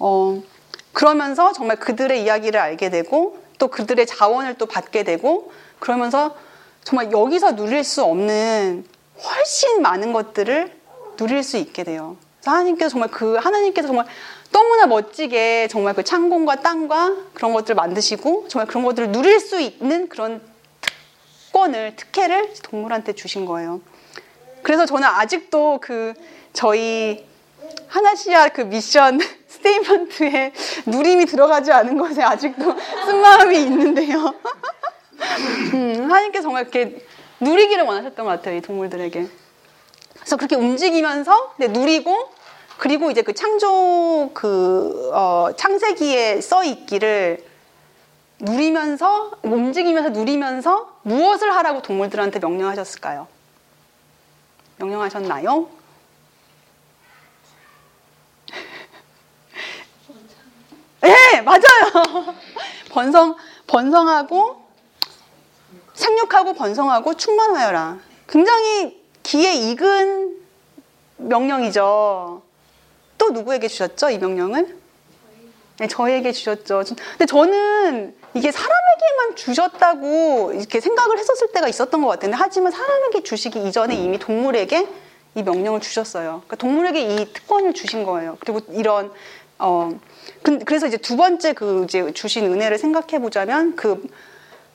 어, 0.00 0.42
그러면서 0.92 1.52
정말 1.52 1.76
그들의 1.76 2.22
이야기를 2.22 2.58
알게 2.58 2.90
되고 2.90 3.38
또 3.58 3.68
그들의 3.68 4.06
자원을 4.06 4.54
또 4.54 4.66
받게 4.66 5.04
되고 5.04 5.52
그러면서 5.78 6.34
정말 6.82 7.12
여기서 7.12 7.54
누릴 7.54 7.84
수 7.84 8.02
없는 8.02 8.95
훨씬 9.22 9.82
많은 9.82 10.12
것들을 10.12 10.72
누릴 11.16 11.42
수 11.42 11.56
있게 11.56 11.84
돼요. 11.84 12.16
하나님께서 12.44 12.90
정말 12.90 13.10
그 13.10 13.36
하나님께서 13.36 13.88
정말 13.88 14.06
너무나 14.52 14.86
멋지게 14.86 15.68
정말 15.68 15.94
그 15.94 16.04
창공과 16.04 16.56
땅과 16.56 17.16
그런 17.34 17.52
것들을 17.52 17.74
만드시고 17.74 18.46
정말 18.48 18.66
그런 18.66 18.84
것들을 18.84 19.10
누릴 19.10 19.40
수 19.40 19.60
있는 19.60 20.08
그런 20.08 20.40
특권을 21.56 21.96
특혜를 21.96 22.52
동물한테 22.62 23.14
주신 23.14 23.46
거예요. 23.46 23.80
그래서 24.62 24.84
저는 24.84 25.08
아직도 25.08 25.78
그 25.80 26.12
저희 26.52 27.24
하나시아 27.88 28.48
그 28.48 28.62
mission 28.62 29.20
statement에 29.48 30.52
누림이 30.86 31.24
들어가지 31.26 31.72
않은 31.72 31.96
것에 31.96 32.22
아직도 32.22 32.76
쓴 33.06 33.20
마음이 33.20 33.58
있는데요. 33.62 34.34
음, 35.72 36.10
하나님께서 36.10 36.42
정말 36.42 36.62
이렇게 36.64 37.05
누리기를 37.40 37.84
원하셨던 37.84 38.24
것 38.24 38.30
같아요, 38.32 38.56
이 38.56 38.60
동물들에게. 38.60 39.28
그래서 40.14 40.36
그렇게 40.36 40.56
움직이면서 40.56 41.54
네, 41.58 41.68
누리고 41.68 42.30
그리고 42.78 43.10
이제 43.10 43.22
그 43.22 43.32
창조 43.32 44.30
그 44.34 45.10
어, 45.12 45.50
창세기에 45.56 46.40
써 46.40 46.64
있기를 46.64 47.44
누리면서 48.38 49.32
움직이면서 49.42 50.10
누리면서 50.10 50.98
무엇을 51.02 51.54
하라고 51.54 51.80
동물들한테 51.82 52.38
명령하셨을까요? 52.38 53.26
명령하셨나요? 54.78 55.68
네, 61.00 61.40
맞아요. 61.46 62.34
번성, 62.90 63.36
번성하고, 63.66 64.65
생육하고 66.16 66.54
번성하고 66.54 67.14
충만하여라. 67.14 67.98
굉장히 68.26 69.00
기에 69.22 69.54
익은 69.54 70.36
명령이죠. 71.18 72.42
또 73.18 73.30
누구에게 73.30 73.68
주셨죠? 73.68 74.10
이 74.10 74.18
명령을? 74.18 74.76
네, 75.78 75.88
저에게 75.88 76.32
주셨죠. 76.32 76.82
근데 77.12 77.26
저는 77.26 78.14
이게 78.34 78.50
사람에게만 78.50 79.36
주셨다고 79.36 80.52
이렇게 80.54 80.80
생각을 80.80 81.18
했었을 81.18 81.52
때가 81.52 81.68
있었던 81.68 82.00
것 82.00 82.08
같은데, 82.08 82.36
하지만 82.38 82.72
사람에게 82.72 83.22
주시기 83.22 83.66
이전에 83.66 83.94
이미 83.94 84.18
동물에게 84.18 84.88
이 85.34 85.42
명령을 85.42 85.80
주셨어요. 85.80 86.42
그러니까 86.46 86.56
동물에게 86.56 87.00
이 87.00 87.32
특권을 87.32 87.74
주신 87.74 88.04
거예요. 88.04 88.38
그리고 88.40 88.60
이런 88.70 89.12
어 89.58 89.90
그래서 90.42 90.86
이제 90.86 90.96
두 90.96 91.16
번째 91.16 91.52
그 91.52 91.84
이제 91.84 92.10
주신 92.12 92.46
은혜를 92.46 92.78
생각해 92.78 93.20
보자면 93.20 93.76
그 93.76 94.06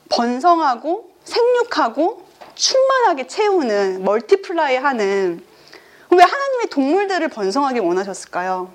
번성하고 0.08 1.11
생육하고 1.24 2.26
충만하게 2.54 3.26
채우는 3.26 4.04
multiply 4.04 4.76
하는 4.76 5.44
왜 6.10 6.22
하나님의 6.22 6.66
동물들을 6.70 7.26
번성하게 7.28 7.78
원하셨을까요? 7.80 8.72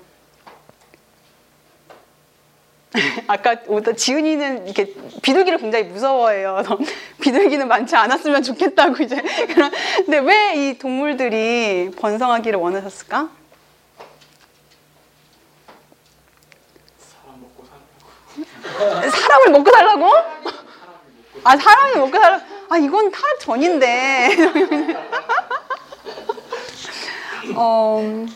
아까 3.28 3.54
지은이는 3.94 4.64
이렇게 4.66 4.94
비둘기를 5.22 5.58
굉장히 5.58 5.84
무서워해요. 5.84 6.62
비둘기는 7.20 7.68
많지 7.68 7.94
않았으면 7.94 8.42
좋겠다고 8.42 9.02
이제 9.02 9.20
그런. 9.54 9.70
근데 9.96 10.18
왜 10.18 10.48
이 10.56 10.78
동물들이 10.78 11.90
번성하기를 11.96 12.58
원하셨을까? 12.58 13.28
사람 16.98 17.40
먹고 17.42 17.64
살라고. 17.66 19.10
사람을 19.10 19.50
먹고 19.52 19.70
살라고? 19.70 20.10
아 21.48 21.56
사람이 21.56 21.96
먹고 21.96 22.20
살라. 22.20 22.40
아 22.68 22.76
이건 22.76 23.10
타락 23.10 23.40
전인데. 23.40 24.36
어, 27.54 28.26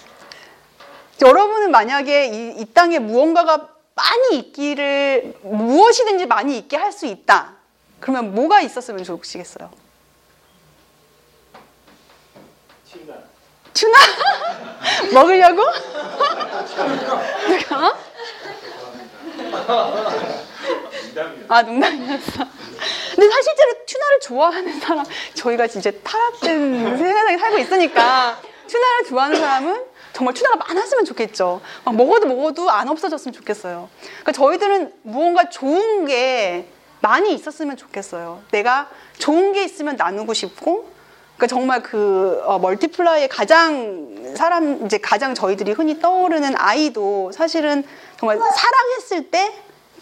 여러분은 1.20 1.70
만약에 1.70 2.28
이, 2.28 2.54
이 2.58 2.64
땅에 2.72 2.98
무언가가 2.98 3.68
많이 3.94 4.38
있기를 4.38 5.34
무엇이든지 5.42 6.24
많이 6.24 6.56
있게 6.56 6.78
할 6.78 6.90
수 6.90 7.04
있다. 7.04 7.52
그러면 8.00 8.34
뭐가 8.34 8.62
있었으면 8.62 9.04
좋으시겠어요? 9.04 9.70
추나 13.74 13.98
먹으려고? 15.12 15.62
농담이에요. 21.14 21.44
아 21.48 21.62
농담이었어. 21.62 22.46
근데 23.14 23.28
사실대로 23.30 23.72
튜나를 23.86 24.20
좋아하는 24.20 24.80
사람 24.80 25.04
저희가 25.34 25.66
진짜 25.66 25.90
타락된 26.02 26.96
세상에 26.98 27.38
살고 27.38 27.58
있으니까 27.58 28.40
튜나를 28.66 29.04
좋아하는 29.08 29.38
사람은 29.38 29.84
정말 30.12 30.34
tuna가 30.34 30.56
많았으면 30.56 31.04
좋겠죠. 31.04 31.60
막 31.84 31.96
먹어도 31.96 32.26
먹어도 32.26 32.70
안 32.70 32.88
없어졌으면 32.88 33.32
좋겠어요. 33.32 33.88
그러니까 34.20 34.32
저희들은 34.32 34.92
무언가 35.02 35.48
좋은 35.48 36.04
게 36.06 36.68
많이 37.00 37.34
있었으면 37.34 37.76
좋겠어요. 37.76 38.42
내가 38.50 38.88
좋은 39.18 39.52
게 39.52 39.64
있으면 39.64 39.96
나누고 39.96 40.34
싶고, 40.34 40.90
그러니까 41.36 41.46
정말 41.48 41.82
그 41.82 42.40
어, 42.44 42.58
multiply의 42.58 43.28
가장 43.28 44.34
사람 44.36 44.84
이제 44.86 44.98
가장 44.98 45.34
저희들이 45.34 45.72
흔히 45.72 45.98
떠오르는 46.00 46.54
아이도 46.56 47.32
사실은 47.32 47.82
정말 48.18 48.38
사랑했을 48.38 49.30
때 49.30 49.52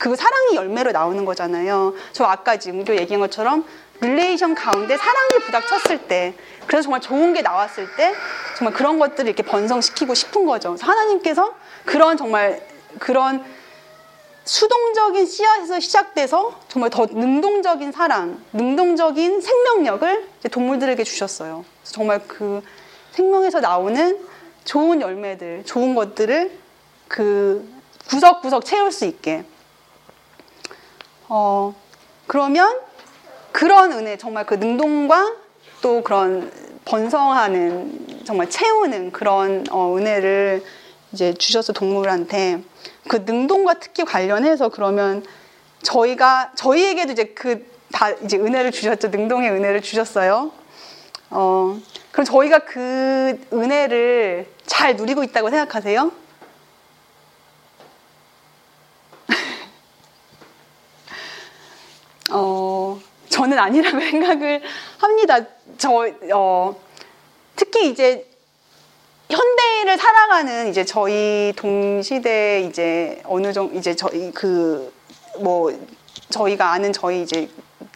그 0.00 0.16
사랑이 0.16 0.56
열매로 0.56 0.92
나오는 0.92 1.26
거잖아요. 1.26 1.92
저 2.12 2.24
아까 2.24 2.56
지금 2.56 2.86
교 2.86 2.96
얘기한 2.96 3.20
것처럼 3.20 3.66
relation 4.00 4.54
가운데 4.54 4.96
사랑이 4.96 5.44
부닥쳤을 5.44 6.08
때, 6.08 6.34
그래서 6.66 6.84
정말 6.84 7.02
좋은 7.02 7.34
게 7.34 7.42
나왔을 7.42 7.86
때, 7.96 8.14
정말 8.56 8.72
그런 8.72 8.98
것들을 8.98 9.28
이렇게 9.28 9.42
번성시키고 9.42 10.14
싶은 10.14 10.46
거죠. 10.46 10.74
하나님께서 10.80 11.54
그런 11.84 12.16
정말 12.16 12.66
그런 12.98 13.44
수동적인 14.44 15.26
씨앗에서 15.26 15.80
시작돼서 15.80 16.58
정말 16.68 16.88
더 16.88 17.04
능동적인 17.04 17.92
사랑, 17.92 18.42
능동적인 18.54 19.42
생명력을 19.42 20.28
동물들에게 20.50 21.04
주셨어요. 21.04 21.66
정말 21.84 22.22
그 22.26 22.62
생명에서 23.12 23.60
나오는 23.60 24.18
좋은 24.64 25.02
열매들, 25.02 25.64
좋은 25.66 25.94
것들을 25.94 26.58
그 27.06 27.68
구석구석 28.08 28.64
채울 28.64 28.90
수 28.92 29.04
있게. 29.04 29.44
어, 31.30 31.74
그러면 32.26 32.78
그런 33.52 33.92
은혜, 33.92 34.18
정말 34.18 34.44
그 34.44 34.54
능동과 34.54 35.34
또 35.80 36.02
그런 36.02 36.52
번성하는, 36.84 38.24
정말 38.24 38.50
채우는 38.50 39.12
그런 39.12 39.64
어, 39.70 39.96
은혜를 39.96 40.62
이제 41.12 41.32
주셔서 41.32 41.72
동물한테 41.72 42.62
그 43.08 43.24
능동과 43.24 43.74
특히 43.80 44.04
관련해서 44.04 44.68
그러면 44.68 45.24
저희가, 45.82 46.52
저희에게도 46.56 47.12
이제 47.12 47.24
그 47.24 47.70
다 47.92 48.10
이제 48.10 48.36
은혜를 48.36 48.70
주셨죠. 48.70 49.08
능동의 49.08 49.50
은혜를 49.50 49.82
주셨어요. 49.82 50.52
어, 51.30 51.78
그럼 52.12 52.24
저희가 52.24 52.60
그 52.60 53.38
은혜를 53.52 54.46
잘 54.66 54.96
누리고 54.96 55.22
있다고 55.24 55.50
생각하세요? 55.50 56.12
어, 62.30 62.98
저는 63.28 63.58
아니라고 63.58 64.00
생각을 64.00 64.62
합니다. 64.98 65.38
저, 65.78 66.06
어, 66.34 66.76
특히 67.56 67.90
이제 67.90 68.26
현대를 69.28 69.96
살아가는 69.96 70.68
이제 70.68 70.84
저희 70.84 71.52
동시대 71.56 72.62
이제 72.62 73.22
어느 73.24 73.52
정도 73.52 73.76
이제 73.76 73.94
저희 73.94 74.30
그 74.32 75.00
뭐 75.38 75.72
저희가 76.30 76.72
아는 76.72 76.92
저희 76.92 77.22
이제 77.22 77.48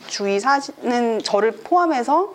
주위 0.07 0.39
사는 0.41 1.19
저를 1.23 1.53
포함해서 1.53 2.33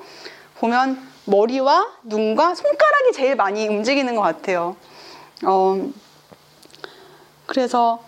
보면 0.59 1.07
머리와 1.25 1.87
눈과 2.03 2.55
손가락이 2.55 3.13
제일 3.13 3.35
많이 3.35 3.67
움직이는 3.67 4.15
것 4.15 4.21
같아요. 4.21 4.75
어, 5.45 5.89
그래서 7.45 8.03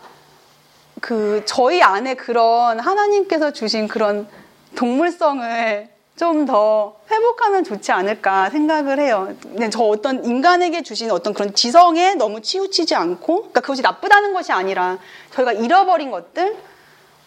그 1.02 1.42
저희 1.46 1.82
안에 1.82 2.14
그런 2.14 2.80
하나님께서 2.80 3.52
주신 3.52 3.90
그런 3.90 4.28
동물성을 4.76 5.90
좀 6.22 6.46
더 6.46 6.98
회복하면 7.10 7.64
좋지 7.64 7.92
않을까 7.92 8.52
생각을 8.52 9.00
해요. 9.00 9.34
저 9.72 9.82
어떤 9.82 10.24
인간에게 10.24 10.84
주신 10.84 11.10
어떤 11.10 11.34
그런 11.34 11.56
지성에 11.56 12.14
너무 12.14 12.42
치우치지 12.42 12.94
않고, 12.94 13.38
그러니까 13.38 13.62
그것이 13.62 13.82
나쁘다는 13.82 14.32
것이 14.32 14.52
아니라 14.52 15.00
저희가 15.32 15.54
잃어버린 15.54 16.12
것들, 16.12 16.58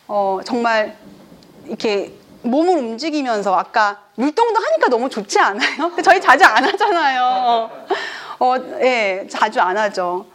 어, 0.07 0.39
정말 0.45 0.97
이렇게 1.67 2.13
몸을 2.43 2.77
움직이면서 2.77 3.55
아까 3.57 4.03
율동도 4.17 4.61
하니까 4.61 4.89
너무 4.89 5.09
좋지 5.09 5.41
않아요? 5.41 5.93
저희 6.05 6.21
자주 6.21 6.45
안 6.45 6.65
하잖아요. 6.65 7.71
어, 8.39 8.55
예, 8.81 9.27
자주 9.29 9.61
안 9.61 9.77
하죠. 9.77 10.27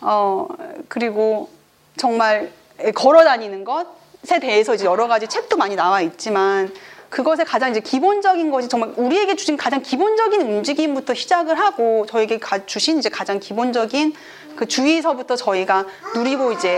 어, 0.00 0.48
그리고 0.88 1.50
정말 1.96 2.50
걸어 2.94 3.24
다니는 3.24 3.64
것에 3.64 4.40
대해서 4.40 4.74
이제 4.74 4.84
여러 4.84 5.08
가지 5.08 5.26
책도 5.26 5.56
많이 5.56 5.76
나와 5.76 6.00
있지만 6.00 6.72
그것의 7.10 7.46
가장 7.46 7.70
이제 7.70 7.80
기본적인 7.80 8.50
것이 8.50 8.68
정말 8.68 8.92
우리에게 8.96 9.34
주신 9.34 9.56
가장 9.56 9.82
기본적인 9.82 10.42
움직임부터 10.42 11.14
시작을 11.14 11.58
하고 11.58 12.06
저에게 12.06 12.38
가, 12.38 12.66
주신 12.66 12.98
이제 12.98 13.08
가장 13.08 13.40
기본적인 13.40 14.14
그 14.56 14.66
주의서부터 14.66 15.36
저희가 15.36 15.86
누리고 16.14 16.52
이제 16.52 16.68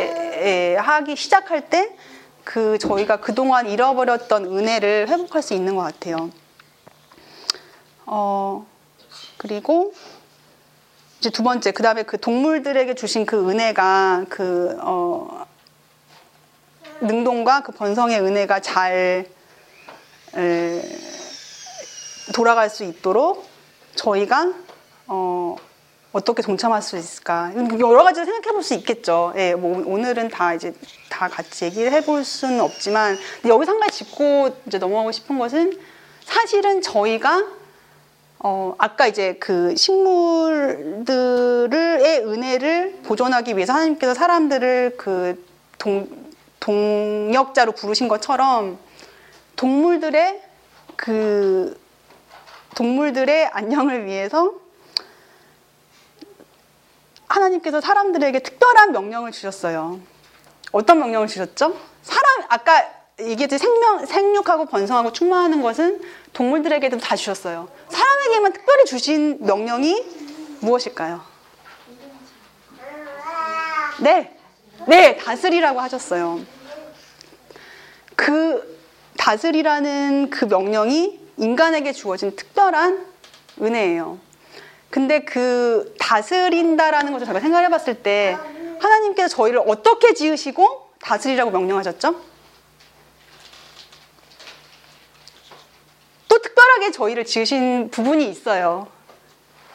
예, 0.42 0.76
하기 0.76 1.16
시작할 1.16 1.68
때 1.68 1.94
그 2.44 2.78
저희가 2.78 3.18
그동안 3.20 3.68
잃어버렸던 3.68 4.44
은혜를 4.44 5.08
회복할 5.08 5.42
수 5.42 5.54
있는 5.54 5.76
것 5.76 5.82
같아요. 5.82 6.30
어, 8.06 8.66
그리고 9.36 9.92
이제 11.18 11.30
두 11.30 11.42
번째, 11.42 11.70
그 11.72 11.82
다음에 11.82 12.02
그 12.02 12.18
동물들에게 12.18 12.94
주신 12.94 13.26
그 13.26 13.48
은혜가 13.48 14.24
그, 14.28 14.76
어, 14.80 15.46
능동과 17.00 17.62
그 17.62 17.72
번성의 17.72 18.20
은혜가 18.20 18.60
잘 18.60 19.26
에, 20.36 20.82
돌아갈 22.34 22.70
수 22.70 22.84
있도록 22.84 23.48
저희가 23.94 24.52
어, 25.06 25.56
어떻게 26.12 26.42
동참할 26.42 26.82
수 26.82 26.96
있을까? 26.96 27.52
여러 27.78 28.02
가지로 28.02 28.24
생각해 28.24 28.52
볼 28.52 28.62
수 28.62 28.74
있겠죠. 28.74 29.32
예, 29.36 29.54
뭐 29.54 29.82
오늘은 29.86 30.28
다 30.28 30.54
이제 30.54 30.72
다 31.08 31.28
같이 31.28 31.64
얘기를 31.64 31.90
해볼 31.92 32.24
수는 32.24 32.60
없지만 32.60 33.16
여기서 33.46 33.72
한 33.72 33.80
가지 33.80 34.04
짚고 34.04 34.56
이제 34.66 34.78
넘어가고 34.78 35.12
싶은 35.12 35.38
것은 35.38 35.78
사실은 36.24 36.82
저희가 36.82 37.44
어, 38.40 38.74
아까 38.78 39.06
이제 39.06 39.36
그 39.38 39.74
식물들의 39.76 41.04
은혜를 42.24 43.00
보존하기 43.04 43.56
위해서 43.56 43.72
하나님께서 43.74 44.14
사람들을 44.14 44.94
그 44.96 45.44
동, 45.78 46.08
동역자로 46.60 47.72
부르신 47.72 48.08
것처럼 48.08 48.78
동물들의 49.56 50.42
그 50.96 51.80
동물들의 52.76 53.46
안녕을 53.46 54.04
위해서 54.06 54.52
하나님께서 57.28 57.80
사람들에게 57.80 58.40
특별한 58.40 58.92
명령을 58.92 59.32
주셨어요. 59.32 60.00
어떤 60.72 60.98
명령을 60.98 61.26
주셨죠? 61.26 61.76
사람 62.02 62.42
아까 62.48 62.88
얘기했듯이 63.20 63.58
생명 63.64 64.06
생육하고 64.06 64.66
번성하고 64.66 65.12
충만하는 65.12 65.62
것은 65.62 66.00
동물들에게도 66.32 66.98
다 66.98 67.16
주셨어요. 67.16 67.68
사람에게만 67.88 68.52
특별히 68.52 68.84
주신 68.84 69.38
명령이 69.44 70.04
무엇일까요? 70.60 71.22
네, 74.00 74.39
네 74.86 75.16
다스리라고 75.16 75.80
하셨어요. 75.80 76.40
그 78.16 78.78
다스리라는 79.18 80.30
그 80.30 80.44
명령이 80.46 81.20
인간에게 81.36 81.92
주어진 81.92 82.34
특별한 82.36 83.06
은혜예요. 83.60 84.18
근데 84.90 85.20
그 85.20 85.94
다스린다라는 85.98 87.12
것을 87.12 87.26
제가 87.26 87.40
생각해 87.40 87.68
봤을 87.68 88.02
때 88.02 88.36
하나님께서 88.80 89.28
저희를 89.28 89.62
어떻게 89.66 90.14
지으시고 90.14 90.90
다스리라고 91.00 91.50
명령하셨죠? 91.50 92.20
또 96.28 96.38
특별하게 96.38 96.90
저희를 96.90 97.24
지으신 97.24 97.90
부분이 97.90 98.28
있어요. 98.28 98.88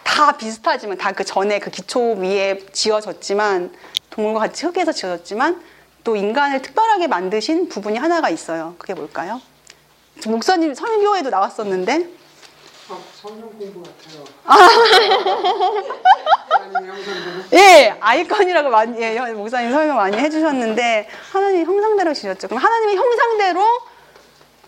다 0.03 0.37
비슷하지만 0.37 0.97
다 0.97 1.11
그 1.11 1.23
전에 1.23 1.59
그 1.59 1.69
기초 1.69 2.13
위에 2.13 2.59
지어졌지만 2.71 3.73
동물과 4.15 4.39
같이 4.39 4.65
흙에서 4.65 4.91
지어졌지만 4.93 5.62
또 6.06 6.15
인간을 6.15 6.62
특별하게 6.62 7.08
만드신 7.08 7.67
부분이 7.67 7.97
하나가 7.97 8.30
있어요. 8.30 8.75
그게 8.78 8.93
뭘까요? 8.93 9.41
목사님 10.25 10.73
설교에도 10.73 11.30
나왔었는데 11.30 12.10
아, 12.88 12.97
성경 13.21 13.49
공부 13.49 13.84
같아요. 13.84 14.23
형상대로 16.47 16.93
예, 17.54 17.97
아이콘이라고 17.99 18.69
많이, 18.69 19.01
예, 19.01 19.19
목사님 19.34 19.71
설명 19.71 19.95
많이 19.95 20.15
해주셨는데, 20.17 21.10
하나님 21.32 21.65
형상대로 21.65 22.13
지었죠. 22.13 22.47
그럼 22.47 22.62
하나님의 22.63 22.95
형상대로, 22.95 23.65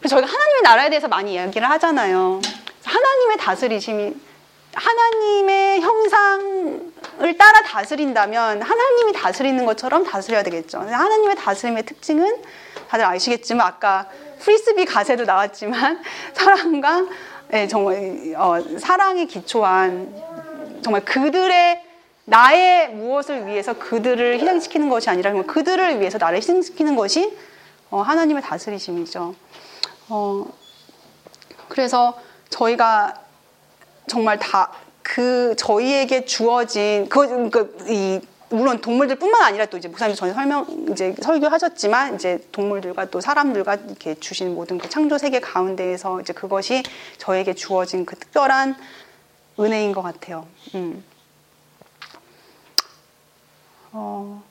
저희가 0.02 0.28
하나님의 0.28 0.62
나라에 0.64 0.90
대해서 0.90 1.08
많이 1.08 1.34
이야기를 1.34 1.70
하잖아요. 1.70 2.42
하나님의 2.84 3.38
다스리심이, 3.38 4.16
하나님의 4.78 5.82
형상을 5.82 7.38
따라 7.38 7.62
다스린다면, 7.64 8.62
하나님이 8.62 9.14
다스리는 9.14 9.66
것처럼 9.66 10.04
다스려야 10.04 10.44
되겠죠. 10.44 10.80
하나님의 10.80 11.36
다스림의 11.36 11.86
특징은 11.86 12.44
다들 12.88 13.06
아시겠지만, 13.06 13.66
아까 13.66 14.08
프리스비 14.40 14.86
가세도 14.86 15.26
나왔지만, 15.26 16.02
사랑과, 16.34 17.06
예, 17.54 17.68
정말, 17.68 18.36
어, 18.36 18.58
사랑에 18.78 19.26
기초한 19.26 20.14
정말 20.84 21.04
그들의 21.04 21.84
나의 22.26 22.90
무엇을 22.90 23.48
위해서 23.48 23.74
그들을 23.74 24.40
희생시키는 24.40 24.90
것이 24.90 25.10
아니라 25.10 25.32
그들을 25.44 26.00
위해서 26.02 26.18
나를 26.18 26.38
희생시키는 26.38 26.98
것이 26.98 27.38
어, 27.90 28.02
하나님의 28.02 28.44
다스리심이죠. 28.44 29.34
어, 30.10 30.46
그래서 31.70 32.20
저희가 32.50 33.27
정말 34.08 34.40
다 34.40 34.72
그 35.08 35.56
저희에게 35.58 36.26
주어진 36.26 37.08
그, 37.08 37.50
그, 37.50 37.78
이, 37.88 38.20
물론 38.50 38.82
동물들뿐만 38.82 39.42
아니라 39.42 39.66
또 39.66 39.78
이제 39.78 39.88
목사님 39.88 40.16
전에 40.16 40.34
설명 40.34 40.66
이제 40.92 41.16
설교하셨지만 41.22 42.16
이제 42.16 42.46
동물들과 42.52 43.06
또 43.06 43.22
사람들과 43.22 43.76
이렇게 43.76 44.16
주신 44.16 44.54
모든 44.54 44.78
그 44.78 44.90
창조 44.90 45.18
세계 45.18 45.40
가운데에서 45.40 46.20
이제 46.20 46.34
그것이 46.34 46.84
저에게 47.18 47.54
주어진 47.54 48.06
그 48.06 48.18
특별한 48.18 48.76
은혜인 49.60 49.94
것 49.94 50.02
같아요. 50.02 50.46
음. 50.76 51.04
어, 53.94 54.44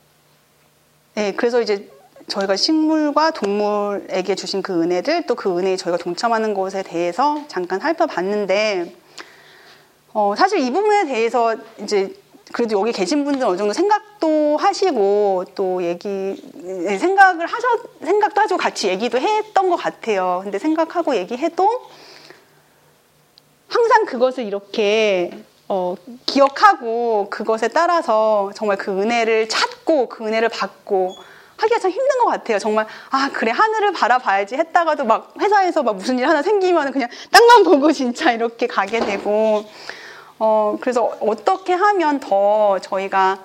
네, 1.15 1.33
그래서 1.33 1.61
이제 1.61 1.91
저희가 2.29 2.57
식물과 2.57 3.33
동물에게 3.33 4.35
주신 4.35 4.63
그 4.63 4.83
은혜를 4.83 5.27
또그 5.27 5.59
은혜에 5.59 5.77
저희가 5.77 5.99
동참하는 5.99 6.55
것에 6.55 6.83
대해서 6.83 7.45
잠깐 7.49 7.79
살펴봤는데, 7.79 9.06
어, 10.19 10.35
사실 10.35 10.61
이 10.61 10.73
부분에 10.73 11.05
대해서 11.05 11.55
이제 11.79 12.11
그래도 12.51 12.81
여기 12.81 12.91
계신 12.91 13.27
분들 13.27 13.47
어느 13.47 13.59
정도 13.59 13.75
생각도 13.75 14.57
하시고 14.57 15.45
또 15.55 15.83
얘기 15.83 16.43
네, 16.55 16.97
생각을 16.97 17.45
하셔 17.45 17.69
생각도 18.03 18.41
하시고 18.41 18.57
같이 18.57 18.89
얘기도 18.89 19.19
했던 19.21 19.69
것 19.69 19.77
같아요. 19.77 20.41
근데 20.43 20.59
생각하고 20.59 21.15
얘기해도 21.17 21.69
항상 23.69 24.07
그것을 24.07 24.45
이렇게 24.45 25.33
어, 25.69 25.95
기억하고 26.25 27.29
그것에 27.29 27.69
따라서 27.69 28.51
정말 28.55 28.79
그 28.79 28.91
은혜를 28.91 29.51
찾고 29.51 30.09
그 30.09 30.27
은혜를 30.27 30.49
받고 30.49 31.15
하기가 31.59 31.79
참 31.79 31.91
힘든 31.91 32.21
것 32.21 32.31
같아요. 32.31 32.59
정말 32.59 32.87
아 33.11 33.29
그래 33.35 33.51
하늘을 33.51 33.93
바라봐야지 33.93 34.55
했다가도 34.55 35.05
막 35.05 35.35
회사에서 35.39 35.83
막 35.83 35.97
무슨 35.97 36.19
일 36.19 36.27
하나 36.27 36.41
생기면 36.41 36.91
그냥 36.91 37.11
땅만 37.31 37.65
보고 37.65 37.93
진짜 37.93 38.33
이렇게 38.33 38.67
가게 38.67 39.01
되고 39.01 39.67
어 40.39 40.77
그래서 40.81 41.05
어떻게 41.21 41.73
하면 41.73 42.21
더 42.21 42.79
저희가 42.81 43.39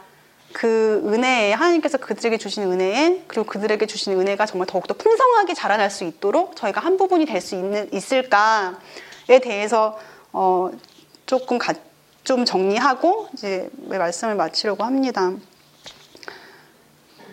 그 0.53 1.01
은혜에 1.05 1.53
하나님께서 1.53 1.97
그들에게 1.97 2.37
주신 2.37 2.63
은혜에 2.63 3.23
그리고 3.27 3.45
그들에게 3.45 3.85
주신 3.85 4.19
은혜가 4.19 4.45
정말 4.45 4.67
더욱더 4.67 4.93
풍성하게 4.93 5.53
자라날 5.53 5.89
수 5.89 6.03
있도록 6.03 6.55
저희가 6.57 6.81
한 6.81 6.97
부분이 6.97 7.25
될 7.25 7.41
수 7.41 7.87
있을까에 7.91 9.39
대해서 9.41 9.97
어 10.33 10.71
조금 11.25 11.57
가, 11.57 11.73
좀 12.23 12.43
정리하고 12.45 13.29
이제 13.33 13.69
말씀을 13.87 14.35
마치려고 14.35 14.83
합니다. 14.83 15.31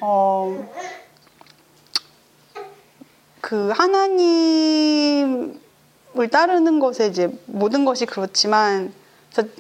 어, 0.00 0.68
그 3.40 3.70
하나님을 3.70 5.58
따르는 6.30 6.78
것에 6.78 7.08
이제 7.08 7.28
모든 7.46 7.84
것이 7.84 8.06
그렇지만 8.06 8.92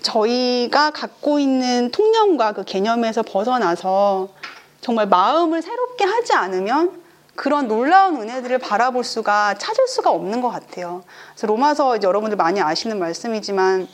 저희가 0.02 0.90
갖고 0.90 1.38
있는 1.38 1.90
통념과 1.90 2.52
그 2.52 2.64
개념에서 2.64 3.22
벗어나서 3.22 4.28
정말 4.80 5.06
마음을 5.06 5.62
새롭게 5.62 6.04
하지 6.04 6.32
않으면 6.32 7.02
그런 7.34 7.68
놀라운 7.68 8.20
은혜들을 8.20 8.58
바라볼 8.58 9.04
수가 9.04 9.54
찾을 9.54 9.86
수가 9.86 10.10
없는 10.10 10.40
것 10.40 10.50
같아요. 10.50 11.04
그래서 11.30 11.46
로마서 11.46 12.02
여러분들 12.02 12.36
많이 12.36 12.60
아시는 12.60 12.98
말씀이지만 12.98 13.86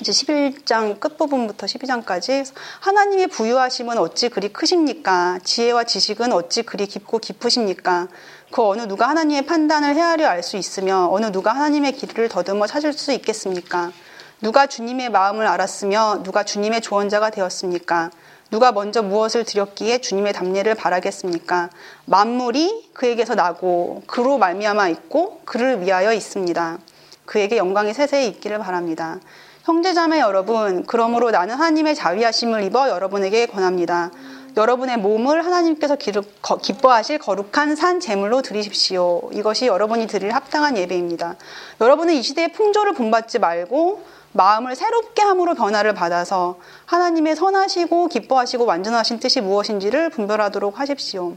이제 0.00 0.12
11장 0.12 1.00
끝부분부터 1.00 1.66
12장까지 1.66 2.52
하나님의 2.80 3.26
부유하심은 3.28 3.98
어찌 3.98 4.28
그리 4.28 4.52
크십니까? 4.52 5.40
지혜와 5.42 5.84
지식은 5.84 6.32
어찌 6.32 6.62
그리 6.62 6.86
깊고 6.86 7.18
깊으십니까? 7.18 8.06
그 8.52 8.62
어느 8.62 8.82
누가 8.82 9.08
하나님의 9.08 9.46
판단을 9.46 9.96
헤아려 9.96 10.28
알 10.28 10.44
수 10.44 10.56
있으며 10.56 11.08
어느 11.10 11.26
누가 11.32 11.52
하나님의 11.52 11.92
길을 11.92 12.28
더듬어 12.28 12.68
찾을 12.68 12.92
수 12.92 13.12
있겠습니까? 13.12 13.90
누가 14.40 14.68
주님의 14.68 15.10
마음을 15.10 15.48
알았으며 15.48 16.20
누가 16.22 16.44
주님의 16.44 16.80
조언자가 16.80 17.30
되었습니까? 17.30 18.10
누가 18.52 18.70
먼저 18.70 19.02
무엇을 19.02 19.42
드렸기에 19.44 19.98
주님의 19.98 20.32
답례를 20.32 20.76
바라겠습니까? 20.76 21.70
만물이 22.04 22.90
그에게서 22.94 23.34
나고 23.34 24.04
그로 24.06 24.38
말미암아 24.38 24.88
있고 24.90 25.40
그를 25.44 25.82
위하여 25.82 26.12
있습니다. 26.12 26.78
그에게 27.26 27.56
영광이 27.56 27.92
세세히 27.92 28.28
있기를 28.28 28.58
바랍니다. 28.60 29.18
형제자매 29.64 30.20
여러분, 30.20 30.84
그러므로 30.86 31.30
나는 31.32 31.56
하나님의 31.56 31.96
자비하심을 31.96 32.62
입어 32.62 32.88
여러분에게 32.88 33.46
권합니다. 33.46 34.10
여러분의 34.56 34.98
몸을 34.98 35.44
하나님께서 35.44 35.96
기뻐하실 35.96 37.18
거룩한 37.18 37.76
산 37.76 38.00
제물로 38.00 38.40
드리십시오. 38.42 39.28
이것이 39.32 39.66
여러분이 39.66 40.06
드릴 40.06 40.34
합당한 40.34 40.76
예배입니다. 40.76 41.36
여러분은 41.80 42.14
이 42.14 42.22
시대의 42.22 42.52
풍조를 42.52 42.94
본받지 42.94 43.40
말고 43.40 44.17
마음을 44.38 44.76
새롭게 44.76 45.20
함으로 45.20 45.54
변화를 45.54 45.94
받아서 45.94 46.60
하나님의 46.86 47.34
선하시고 47.34 48.06
기뻐하시고 48.06 48.64
완전하신 48.64 49.18
뜻이 49.18 49.40
무엇인지를 49.40 50.10
분별하도록 50.10 50.78
하십시오. 50.78 51.36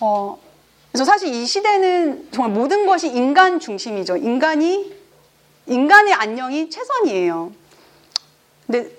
어, 0.00 0.38
그래서 0.92 1.06
사실 1.06 1.32
이 1.32 1.46
시대는 1.46 2.28
정말 2.30 2.52
모든 2.52 2.86
것이 2.86 3.08
인간 3.08 3.58
중심이죠. 3.58 4.18
인간이 4.18 4.94
인간의 5.66 6.12
안녕이 6.12 6.68
최선이에요. 6.68 7.52
근데 8.66 8.90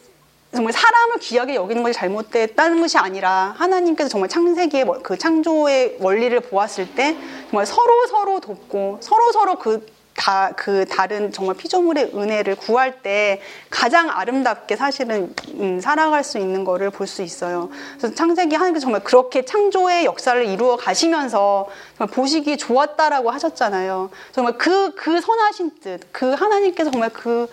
정말 0.51 0.73
사람을 0.73 1.19
귀하게 1.19 1.53
여기는 1.53 1.83
것이 1.83 1.93
잘못됐다는 1.93 2.81
것이 2.81 2.97
아니라 2.97 3.53
하나님께서 3.55 4.09
정말 4.09 4.29
창세기의 4.29 4.83
뭐- 4.85 4.99
그 5.03 5.15
창조의 5.15 5.97
원리를 5.99 6.39
보았을 6.39 6.95
때 6.95 7.15
정말 7.51 7.67
서로 7.67 8.07
서로 8.07 8.39
돕고 8.39 8.97
서로 9.01 9.31
서로 9.31 9.59
그 9.59 9.85
다, 10.19 10.51
그 10.57 10.85
다른 10.85 11.31
정말 11.31 11.55
피조물의 11.55 12.11
은혜를 12.13 12.57
구할 12.57 13.01
때 13.01 13.41
가장 13.69 14.09
아름답게 14.09 14.75
사실은 14.75 15.33
음, 15.55 15.79
살아갈 15.79 16.25
수 16.25 16.37
있는 16.37 16.65
거를 16.65 16.89
볼 16.89 17.07
수 17.07 17.23
있어요. 17.23 17.69
그래서 17.97 18.13
창세기 18.13 18.53
하나님께서 18.53 18.83
정말 18.83 19.03
그렇게 19.03 19.43
창조의 19.43 20.05
역사를 20.05 20.45
이루어 20.45 20.75
가시면서 20.75 21.69
정말 21.97 22.13
보시기 22.13 22.57
좋았다라고 22.57 23.31
하셨잖아요. 23.31 24.11
정말 24.31 24.57
그, 24.57 24.93
그 24.93 25.21
선하신 25.21 25.79
뜻, 25.79 26.01
그 26.11 26.33
하나님께서 26.33 26.91
정말 26.91 27.09
그 27.09 27.47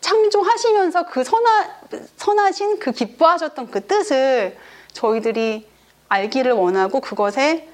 창조하시면서 0.00 1.06
그 1.06 1.22
선하, 1.22 1.68
선하신 2.16 2.78
그 2.78 2.90
기뻐하셨던 2.90 3.70
그 3.70 3.86
뜻을 3.86 4.56
저희들이 4.94 5.68
알기를 6.08 6.52
원하고 6.52 7.00
그것에 7.00 7.68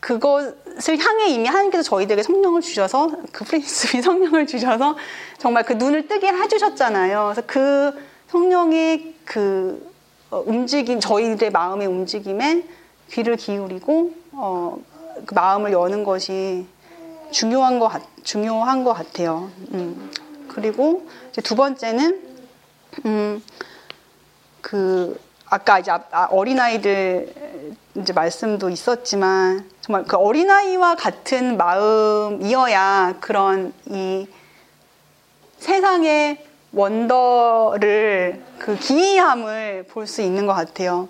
그것을 0.00 0.98
향해 0.98 1.28
이미 1.28 1.48
하나님께서 1.48 1.82
저희들에게 1.82 2.22
성령을 2.22 2.60
주셔서 2.60 3.10
그 3.32 3.44
프린스비 3.44 4.02
성령을 4.02 4.46
주셔서 4.46 4.96
정말 5.38 5.64
그 5.64 5.72
눈을 5.74 6.08
뜨게 6.08 6.28
해주셨잖아요. 6.28 7.32
그래서 7.34 7.42
그 7.46 7.92
성령의 8.28 9.14
그 9.24 9.92
어, 10.30 10.42
움직임, 10.44 11.00
저희들의 11.00 11.50
마음의 11.50 11.86
움직임에 11.86 12.64
귀를 13.10 13.36
기울이고 13.36 14.14
어, 14.32 14.78
그 15.24 15.34
마음을 15.34 15.72
여는 15.72 16.04
것이 16.04 16.66
중요한 17.30 17.78
것 17.78 17.88
같, 17.88 18.02
중요한 18.22 18.84
것 18.84 18.92
같아요. 18.92 19.50
음. 19.72 20.10
그리고 20.48 21.06
두 21.42 21.54
번째는 21.54 22.22
음, 23.04 23.42
그 24.60 25.18
아까 25.46 25.78
이제 25.78 25.90
앞- 25.90 26.12
아, 26.12 26.26
어린아이들 26.30 27.32
이제 27.96 28.12
말씀도 28.12 28.68
있었지만 28.70 29.68
정말 29.86 30.04
그 30.04 30.16
어린아이와 30.16 30.96
같은 30.96 31.56
마음이어야 31.56 33.14
그런 33.20 33.72
이 33.86 34.26
세상의 35.58 36.44
원더를 36.72 38.42
그 38.58 38.76
기이함을 38.76 39.86
볼 39.88 40.08
수 40.08 40.22
있는 40.22 40.46
것 40.46 40.54
같아요. 40.54 41.08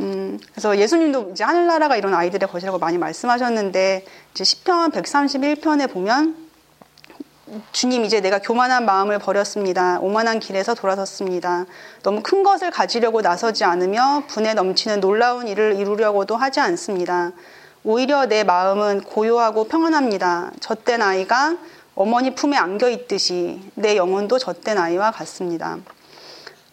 음, 0.00 0.40
그래서 0.50 0.76
예수님도 0.76 1.30
이제 1.30 1.44
하늘나라가 1.44 1.96
이런 1.96 2.12
아이들의 2.14 2.48
것이라고 2.48 2.78
많이 2.78 2.98
말씀하셨는데 2.98 4.04
이제 4.34 4.44
시편 4.44 4.90
131편에 4.90 5.92
보면 5.92 6.50
주님 7.70 8.04
이제 8.04 8.20
내가 8.20 8.40
교만한 8.40 8.86
마음을 8.86 9.20
버렸습니다. 9.20 10.00
오만한 10.00 10.40
길에서 10.40 10.74
돌아섰습니다. 10.74 11.66
너무 12.02 12.22
큰 12.24 12.42
것을 12.42 12.72
가지려고 12.72 13.20
나서지 13.20 13.62
않으며 13.62 14.24
분에 14.28 14.54
넘치는 14.54 15.00
놀라운 15.00 15.46
일을 15.46 15.76
이루려고도 15.76 16.36
하지 16.36 16.58
않습니다. 16.58 17.32
오히려 17.84 18.26
내 18.26 18.44
마음은 18.44 19.02
고요하고 19.02 19.64
평안합니다. 19.64 20.52
젖된 20.60 21.00
아이가 21.02 21.56
어머니 21.94 22.34
품에 22.34 22.56
안겨 22.56 22.88
있듯이 22.90 23.60
내 23.74 23.96
영혼도 23.96 24.38
젖된 24.38 24.78
아이와 24.78 25.10
같습니다. 25.12 25.78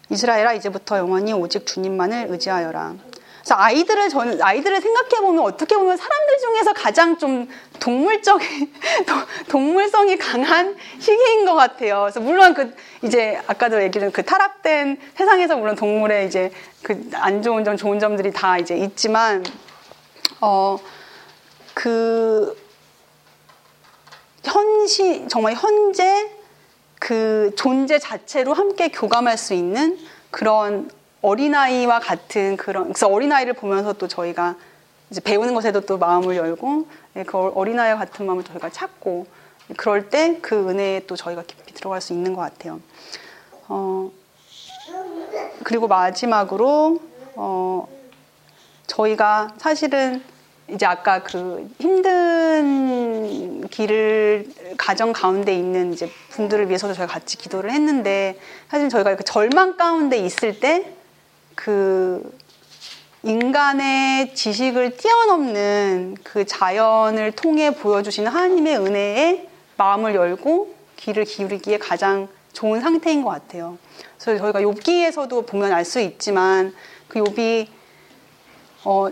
이스라엘아 0.10 0.54
이제부터 0.54 0.98
영원히 0.98 1.34
오직 1.34 1.66
주님만을 1.66 2.28
의지하여라. 2.30 2.96
그래서 3.40 3.56
아이들을 3.62 4.10
저는 4.10 4.42
아이들을 4.42 4.82
생각해 4.82 5.22
보면 5.22 5.44
어떻게 5.46 5.76
보면 5.76 5.96
사람들 5.96 6.38
중에서 6.40 6.74
가장 6.74 7.18
좀 7.18 7.48
동물적인 7.80 8.74
도- 9.08 9.48
동물성이 9.48 10.18
강한 10.18 10.76
시기인 11.00 11.46
것 11.46 11.54
같아요. 11.56 12.02
그래서 12.02 12.20
물론 12.20 12.54
그 12.54 12.74
이제 13.04 13.42
아까도 13.48 13.82
얘기한 13.82 14.12
그 14.12 14.24
타락된 14.24 14.98
세상에서 15.16 15.56
물론 15.56 15.76
동물의 15.76 16.28
이제 16.28 16.52
그 16.84 17.10
안 17.14 17.42
좋은 17.42 17.64
점, 17.64 17.78
좋은 17.78 18.00
점들이 18.00 18.32
다 18.34 18.58
이제 18.58 18.76
있지만 18.78 19.46
어 20.42 20.78
그 21.78 22.58
현시 24.44 25.28
정말 25.28 25.54
현재 25.54 26.28
그 26.98 27.52
존재 27.56 28.00
자체로 28.00 28.56
함께 28.56 28.88
교감할 28.88 29.38
수 29.38 29.54
있는 29.54 30.00
그런 30.32 30.90
어린아이와 31.22 32.00
같은 32.00 32.58
그런 32.58 32.86
그래서 32.86 33.08
어린아이를 33.08 33.54
보면서 33.54 33.94
또 33.94 34.08
저희가 34.08 34.56
이제 35.12 35.22
배우는 35.22 35.54
것에도 35.54 35.82
또 35.82 36.00
마음을 36.00 36.36
열고 36.36 36.88
예, 37.18 37.24
그 37.24 37.38
어린아이와 37.38 38.00
같은 38.00 38.26
마음을 38.26 38.44
저희가 38.44 38.72
찾고 38.72 39.28
그럴 39.78 40.10
때 40.10 40.40
그 40.42 40.70
은혜에 40.70 41.02
또 41.06 41.16
저희가 41.16 41.44
깊이 41.44 41.76
들어갈 41.76 42.02
수 42.02 42.12
있는 42.12 42.34
것 42.34 42.42
같아요. 42.42 42.80
어, 43.68 44.10
그리고 45.64 45.88
마지막으로 45.88 47.00
어, 47.36 47.88
저희가 48.88 49.54
사실은 49.60 50.24
이제 50.70 50.86
아까 50.86 51.24
그 51.24 51.70
힘든 51.80 53.68
길을 53.70 54.48
가정 54.78 55.14
가운데 55.14 55.54
있는 55.56 55.94
이제 55.94 56.10
분들을 56.32 56.68
위해서도 56.68 56.94
저희가 56.94 57.14
같이 57.14 57.38
기도를 57.38 57.72
했는데 57.72 58.38
사실 58.70 58.90
저희가 58.90 59.16
그 59.16 59.24
절망 59.24 59.78
가운데 59.78 60.18
있을 60.18 60.60
때 60.60 60.98
그 61.58 62.38
인간의 63.24 64.36
지식을 64.36 64.96
뛰어넘는 64.96 66.16
그 66.24 66.46
자연을 66.46 67.32
통해 67.32 67.72
보여주시는 67.72 68.32
하나님의 68.32 68.78
은혜에 68.78 69.50
마음을 69.76 70.14
열고 70.14 70.76
귀를 70.98 71.26
기울이기에 71.26 71.80
가장 71.80 72.30
좋은 72.54 72.80
상태인 72.80 73.24
것 73.24 73.32
같아요. 73.32 73.78
그래서 74.20 74.40
저희가 74.40 74.62
욥기에서도 74.62 75.48
보면 75.48 75.74
알 75.74 75.84
수 75.84 76.00
있지만 76.00 76.74
그 77.08 77.20
욥이 77.20 77.68
어, 78.86 79.08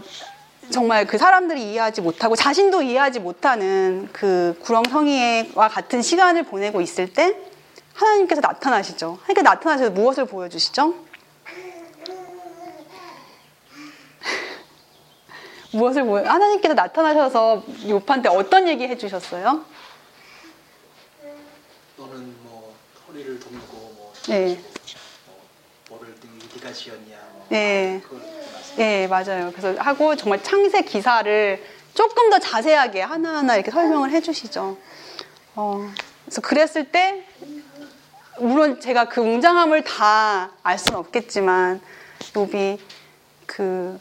정말 0.72 1.06
그 1.06 1.18
사람들이 1.18 1.72
이해하지 1.72 2.02
못하고 2.02 2.36
자신도 2.36 2.82
이해하지 2.82 3.20
못하는 3.20 4.10
그 4.12 4.58
구렁텅이와 4.62 5.70
같은 5.70 6.02
시간을 6.02 6.44
보내고 6.44 6.82
있을 6.82 7.14
때 7.14 7.38
하나님께서 7.94 8.42
나타나시죠. 8.42 9.20
하나님께서 9.22 9.42
나타나셔서 9.44 9.92
무엇을 9.92 10.26
보여주시죠? 10.26 10.94
무엇을 15.72 16.04
보여? 16.06 16.28
하나님께서 16.30 16.74
나타나셔서 16.74 17.64
욥한테 17.84 18.28
어떤 18.36 18.68
얘기 18.68 18.88
해주셨어요? 18.88 19.64
너는 21.98 22.36
뭐 22.44 22.76
허리를 23.08 23.40
돕고 23.40 23.78
뭐, 23.96 24.14
네. 24.28 24.60
뭐 25.28 25.40
뭐를 25.90 26.14
네- 26.16 26.28
네가 26.56 26.74
지었냐 26.74 27.18
뭐 27.34 27.46
네. 27.50 28.02
말씀. 28.12 28.35
네, 28.78 29.08
맞아요. 29.08 29.52
그래서 29.56 29.80
하고 29.82 30.16
정말 30.16 30.42
창세 30.44 30.82
기사를 30.82 31.64
조금 31.94 32.30
더 32.30 32.40
자세하게 32.40 33.02
하나하나 33.02 33.56
이렇게 33.56 33.72
설명을 33.72 34.12
해주시죠. 34.12 34.78
어, 35.56 35.90
그래서 36.26 36.42
그랬을 36.42 36.92
때, 36.92 37.24
물론 38.40 38.82
제가 38.82 39.06
그 39.06 39.22
웅장함을 39.22 39.84
다 39.84 40.52
알 40.64 40.78
수는 40.78 41.00
없겠지만, 41.00 41.80
욥이 42.34 42.80
그 43.46 43.98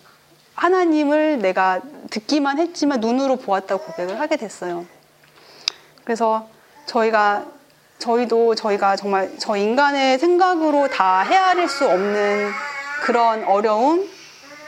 하나님을 0.54 1.38
내가 1.38 1.80
듣기만 2.10 2.58
했지만 2.58 3.00
눈으로 3.00 3.36
보았다고 3.36 3.84
고백을 3.84 4.18
하게 4.18 4.36
됐어요. 4.36 4.86
그래서 6.04 6.48
저희가 6.86 7.46
저희도 7.98 8.54
저희가 8.54 8.96
정말 8.96 9.30
저 9.38 9.56
인간의 9.56 10.18
생각으로 10.18 10.88
다 10.88 11.20
헤아릴 11.22 11.68
수 11.68 11.86
없는 11.86 12.50
그런 13.02 13.44
어려움 13.44 14.08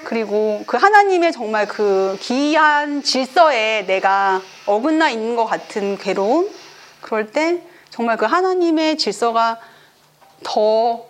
그리고 0.06 0.62
그 0.68 0.76
하나님의 0.76 1.32
정말 1.32 1.66
그 1.66 2.16
기이한 2.20 3.02
질서에 3.02 3.86
내가 3.88 4.40
어긋나 4.64 5.10
있는 5.10 5.34
것 5.34 5.46
같은 5.46 5.98
괴로움? 5.98 6.48
그럴 7.00 7.32
때 7.32 7.60
정말 7.90 8.16
그 8.16 8.24
하나님의 8.24 8.98
질서가 8.98 9.58
더 10.44 11.06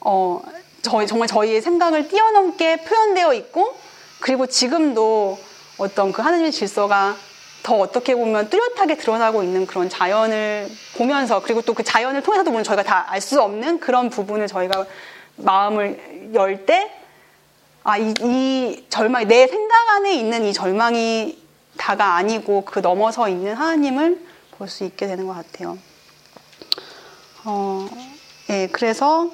어, 0.00 0.40
저희, 0.80 1.06
정말 1.06 1.28
저희의 1.28 1.60
생각을 1.60 2.08
뛰어넘게 2.08 2.84
표현되어 2.84 3.34
있고, 3.34 3.74
그리고 4.20 4.46
지금도 4.46 5.38
어떤 5.76 6.10
그 6.10 6.22
하나님의 6.22 6.52
질서가 6.52 7.16
더 7.62 7.74
어떻게 7.74 8.14
보면 8.14 8.48
뚜렷하게 8.48 8.96
드러나고 8.96 9.42
있는 9.42 9.66
그런 9.66 9.90
자연을 9.90 10.70
보면서, 10.96 11.42
그리고 11.42 11.60
또 11.60 11.74
그 11.74 11.82
자연을 11.82 12.22
통해서도 12.22 12.50
물론 12.50 12.64
저희가 12.64 12.82
다 12.82 13.04
알 13.10 13.20
수 13.20 13.42
없는 13.42 13.78
그런 13.78 14.08
부분을 14.08 14.46
저희가 14.46 14.86
마음을 15.36 16.30
열 16.32 16.64
때, 16.64 16.90
아, 17.88 17.98
이, 17.98 18.12
이 18.20 18.84
절망이, 18.90 19.26
내 19.26 19.46
생각 19.46 19.90
안에 19.90 20.12
있는 20.12 20.44
이 20.44 20.52
절망이 20.52 21.38
다가 21.76 22.16
아니고 22.16 22.64
그 22.64 22.80
넘어서 22.80 23.28
있는 23.28 23.54
하나님을 23.54 24.26
볼 24.58 24.68
수 24.68 24.82
있게 24.82 25.06
되는 25.06 25.24
것 25.28 25.34
같아요. 25.34 25.78
어, 27.44 27.88
예, 28.50 28.68
그래서 28.72 29.30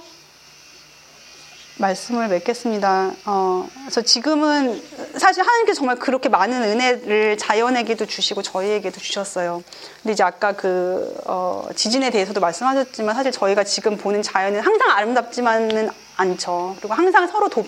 말씀을 1.79 2.29
맺겠습니다. 2.29 3.13
어, 3.25 3.67
그래서 3.85 4.03
지금은 4.03 4.83
사실 5.17 5.43
하나님께서 5.43 5.79
정말 5.79 5.97
그렇게 5.97 6.29
많은 6.29 6.63
은혜를 6.63 7.39
자연에게도 7.39 8.05
주시고 8.05 8.43
저희에게도 8.43 9.01
주셨어요. 9.01 9.63
근데 10.03 10.13
이제 10.13 10.23
아까 10.23 10.53
그 10.53 11.19
어, 11.25 11.69
지진에 11.75 12.11
대해서도 12.11 12.39
말씀하셨지만 12.41 13.15
사실 13.15 13.33
저희가 13.33 13.65
지금 13.65 13.97
보는 13.97 14.21
자연은 14.21 14.61
항상 14.61 14.91
아름답지만은 14.91 15.89
않죠. 16.17 16.77
그리고 16.79 16.93
항상 16.93 17.27
서로 17.27 17.49
도, 17.49 17.65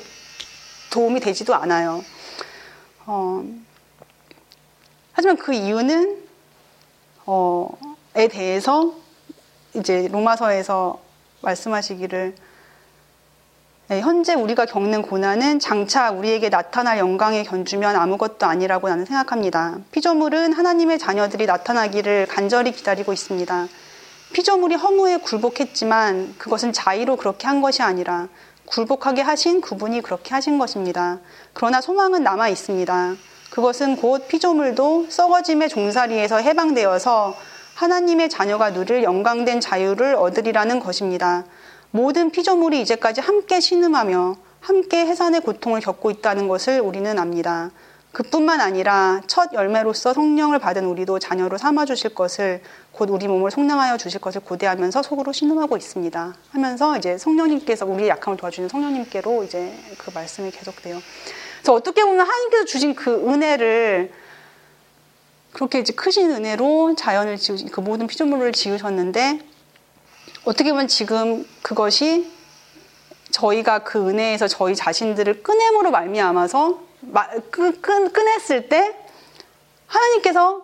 도움이 0.90 1.20
되지도 1.20 1.54
않아요. 1.54 2.04
어, 3.06 3.44
하지만 5.12 5.36
그 5.36 5.52
이유는 5.52 6.22
어, 7.26 7.68
에 8.16 8.28
대해서 8.28 8.94
이제 9.74 10.08
로마서에서 10.08 11.00
말씀하시기를 11.40 12.34
네, 13.88 14.00
현재 14.00 14.34
우리가 14.34 14.64
겪는 14.64 15.02
고난은 15.02 15.58
장차 15.58 16.10
우리에게 16.10 16.48
나타날 16.48 16.98
영광에 16.98 17.42
견주면 17.42 17.96
아무것도 17.96 18.46
아니라고 18.46 18.88
나는 18.88 19.04
생각합니다. 19.04 19.78
피조물은 19.90 20.54
하나님의 20.54 20.98
자녀들이 20.98 21.44
나타나기를 21.44 22.26
간절히 22.26 22.72
기다리고 22.72 23.12
있습니다. 23.12 23.68
피조물이 24.32 24.76
허무에 24.76 25.18
굴복했지만 25.18 26.36
그것은 26.38 26.72
자의로 26.72 27.16
그렇게 27.16 27.46
한 27.46 27.60
것이 27.60 27.82
아니라 27.82 28.28
굴복하게 28.74 29.22
하신 29.22 29.60
그분이 29.60 30.00
그렇게 30.00 30.34
하신 30.34 30.58
것입니다. 30.58 31.20
그러나 31.52 31.80
소망은 31.80 32.24
남아 32.24 32.48
있습니다. 32.48 33.14
그것은 33.50 33.94
곧 33.94 34.26
피조물도 34.26 35.06
썩어짐의 35.10 35.68
종살이에서 35.68 36.38
해방되어서 36.38 37.36
하나님의 37.76 38.28
자녀가 38.30 38.72
누릴 38.72 39.04
영광된 39.04 39.60
자유를 39.60 40.16
얻으리라는 40.16 40.80
것입니다. 40.80 41.44
모든 41.92 42.30
피조물이 42.32 42.80
이제까지 42.80 43.20
함께 43.20 43.60
신음하며 43.60 44.34
함께 44.58 45.06
해산의 45.06 45.42
고통을 45.42 45.80
겪고 45.80 46.10
있다는 46.10 46.48
것을 46.48 46.80
우리는 46.80 47.16
압니다. 47.16 47.70
그뿐만 48.14 48.60
아니라 48.60 49.20
첫 49.26 49.52
열매로서 49.52 50.14
성령을 50.14 50.60
받은 50.60 50.86
우리도 50.86 51.18
자녀로 51.18 51.58
삼아 51.58 51.84
주실 51.84 52.14
것을 52.14 52.62
곧 52.92 53.10
우리 53.10 53.26
몸을 53.26 53.50
속량하여 53.50 53.96
주실 53.96 54.20
것을 54.20 54.40
고대하면서 54.40 55.02
속으로 55.02 55.32
신음하고 55.32 55.76
있습니다. 55.76 56.34
하면서 56.52 56.96
이제 56.96 57.18
성령님께서 57.18 57.84
우리의 57.84 58.08
약함을 58.10 58.38
도와주는 58.38 58.68
성령님께로 58.68 59.42
이제 59.42 59.76
그 59.98 60.12
말씀이 60.14 60.52
계속돼요. 60.52 61.00
그래서 61.58 61.74
어떻게 61.74 62.04
보면 62.04 62.20
하나님께서 62.20 62.64
주신 62.64 62.94
그 62.94 63.28
은혜를 63.28 64.12
그렇게 65.52 65.80
이제 65.80 65.92
크신 65.92 66.30
은혜로 66.30 66.94
자연을 66.96 67.36
지으, 67.36 67.56
그 67.72 67.80
모든 67.80 68.06
피조물을 68.06 68.52
지으셨는데 68.52 69.40
어떻게 70.44 70.70
보면 70.70 70.86
지금 70.86 71.44
그것이 71.62 72.30
저희가 73.32 73.80
그 73.80 74.08
은혜에서 74.08 74.46
저희 74.46 74.76
자신들을 74.76 75.42
꺼냄으로 75.42 75.90
말미암아서 75.90 76.93
끄, 77.50 77.80
끄, 77.80 78.12
꺼냈을 78.12 78.68
때 78.68 78.96
하나님께서 79.86 80.62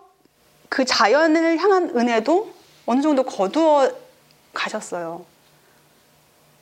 그 0.69 0.85
자연을 0.85 1.57
향한 1.57 1.91
은혜도 1.95 2.51
어느 2.85 3.01
정도 3.01 3.23
거두어 3.23 3.91
가셨어요. 4.53 5.25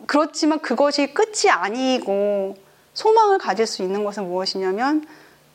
그렇지만 0.05 0.59
그것이 0.59 1.13
끝이 1.13 1.49
아니고 1.49 2.57
소망을 2.93 3.37
가질 3.37 3.67
수 3.67 3.83
있는 3.83 4.03
것은 4.03 4.27
무엇이냐면 4.27 5.05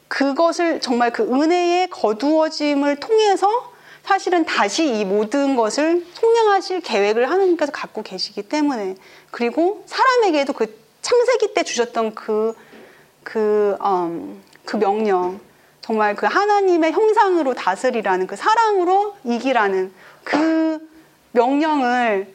그것을 0.09 0.81
정말 0.81 1.13
그 1.13 1.23
은혜의 1.23 1.91
거두어짐을 1.91 3.01
통해서 3.01 3.73
사실은 4.05 4.45
다시 4.45 5.01
이 5.01 5.05
모든 5.05 5.57
것을 5.57 6.07
속량하실 6.13 6.83
계획을 6.83 7.31
하나님께서 7.31 7.73
갖고 7.73 8.03
계시기 8.03 8.43
때문에 8.43 8.97
그리고 9.31 9.83
사람에게도 9.87 10.53
그 10.53 10.79
창세기 11.01 11.55
때 11.55 11.63
주셨던 11.63 12.15
그, 12.15 12.55
그, 13.25 13.77
음, 13.85 14.43
그 14.65 14.77
명령 14.77 15.41
정말 15.81 16.15
그 16.15 16.27
하나님의 16.27 16.93
형상으로 16.93 17.55
다스리라는 17.55 18.27
그 18.27 18.37
사랑으로 18.37 19.17
이기라는 19.25 19.93
그 20.23 20.79
명령을 21.33 22.33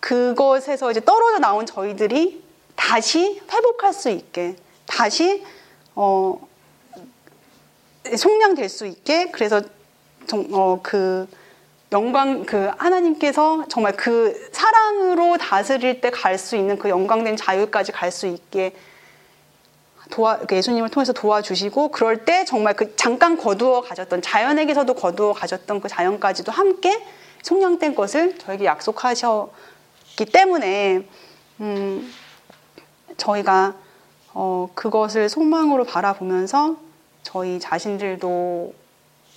그것에서 0.00 0.90
이제 0.90 1.00
떨어져 1.00 1.38
나온 1.38 1.66
저희들이 1.66 2.42
다시 2.74 3.40
회복할 3.52 3.92
수 3.92 4.08
있게 4.08 4.56
다시 4.86 5.44
어, 5.94 6.40
속량될 8.16 8.68
수 8.68 8.86
있게 8.86 9.30
그래서 9.30 9.62
어, 10.52 10.80
그 10.82 11.28
영광 11.92 12.44
그 12.46 12.70
하나님께서 12.78 13.64
정말 13.68 13.96
그 13.96 14.48
사랑으로 14.52 15.36
다스릴 15.38 16.00
때 16.00 16.10
갈 16.10 16.38
수 16.38 16.56
있는 16.56 16.78
그 16.78 16.88
영광된 16.88 17.36
자유까지 17.36 17.92
갈 17.92 18.10
수 18.10 18.26
있게 18.26 18.74
도와 20.10 20.38
그 20.38 20.56
예수님을 20.56 20.90
통해서 20.90 21.12
도와주시고 21.12 21.90
그럴 21.90 22.24
때 22.24 22.44
정말 22.44 22.74
그 22.74 22.94
잠깐 22.96 23.36
거두어 23.36 23.82
가졌던 23.82 24.22
자연에게서도 24.22 24.92
거두어 24.94 25.32
가졌던 25.32 25.80
그 25.80 25.88
자연까지도 25.88 26.52
함께 26.52 27.02
속량된 27.42 27.94
것을 27.94 28.38
저에게 28.38 28.64
약속하셨기 28.64 30.26
때문에 30.32 31.06
음, 31.60 32.12
저희가 33.16 33.74
어, 34.32 34.68
그것을 34.74 35.28
소망으로 35.28 35.84
바라보면서 35.84 36.76
저희 37.22 37.58
자신들도 37.58 38.74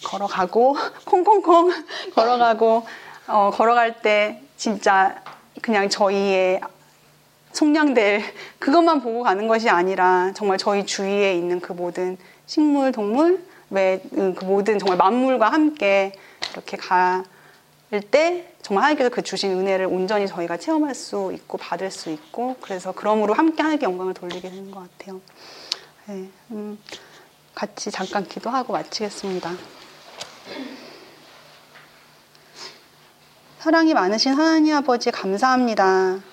걸어가고 0.04 0.76
콩콩콩 1.06 1.72
걸어가고 2.14 2.86
어, 3.28 3.52
걸어갈 3.54 4.02
때 4.02 4.42
진짜 4.58 5.22
그냥 5.62 5.90
저희의 5.90 6.62
속량될 7.54 8.22
그것만 8.60 9.02
보고 9.02 9.24
가는 9.24 9.48
것이 9.48 9.70
아니라 9.70 10.32
정말 10.36 10.58
저희 10.58 10.86
주위에 10.86 11.36
있는 11.36 11.60
그 11.62 11.72
모든 11.72 12.18
식물, 12.46 12.92
동물, 12.92 13.44
그 13.70 14.36
모든 14.44 14.78
정말 14.80 14.98
만물과 14.98 15.50
함께 15.50 16.14
이렇게 16.54 16.78
갈 16.78 17.24
때 18.02 18.56
정말 18.62 18.84
하나님께서 18.84 19.10
그 19.10 19.22
주신 19.22 19.52
은혜를 19.52 19.86
온전히 19.86 20.28
저희가 20.28 20.58
체험할 20.58 20.96
수 20.96 21.32
있고 21.34 21.58
받을 21.58 21.92
수 21.92 22.10
있고 22.10 22.56
그래서 22.62 22.92
그러므로 22.92 23.34
함께 23.34 23.62
하나님께 23.62 23.86
영광을 23.86 24.14
돌리게 24.14 24.50
되는 24.50 24.72
것 24.72 24.88
같아요. 24.98 25.22
네, 26.08 26.30
음, 26.52 26.80
같이 27.54 27.92
잠깐 27.92 28.28
기도하고 28.28 28.74
마치겠습니다. 28.74 29.52
사랑이 33.60 33.94
많으신 33.94 34.34
하나님 34.34 34.76
아버지 34.76 35.12
감사합니다. 35.12 36.33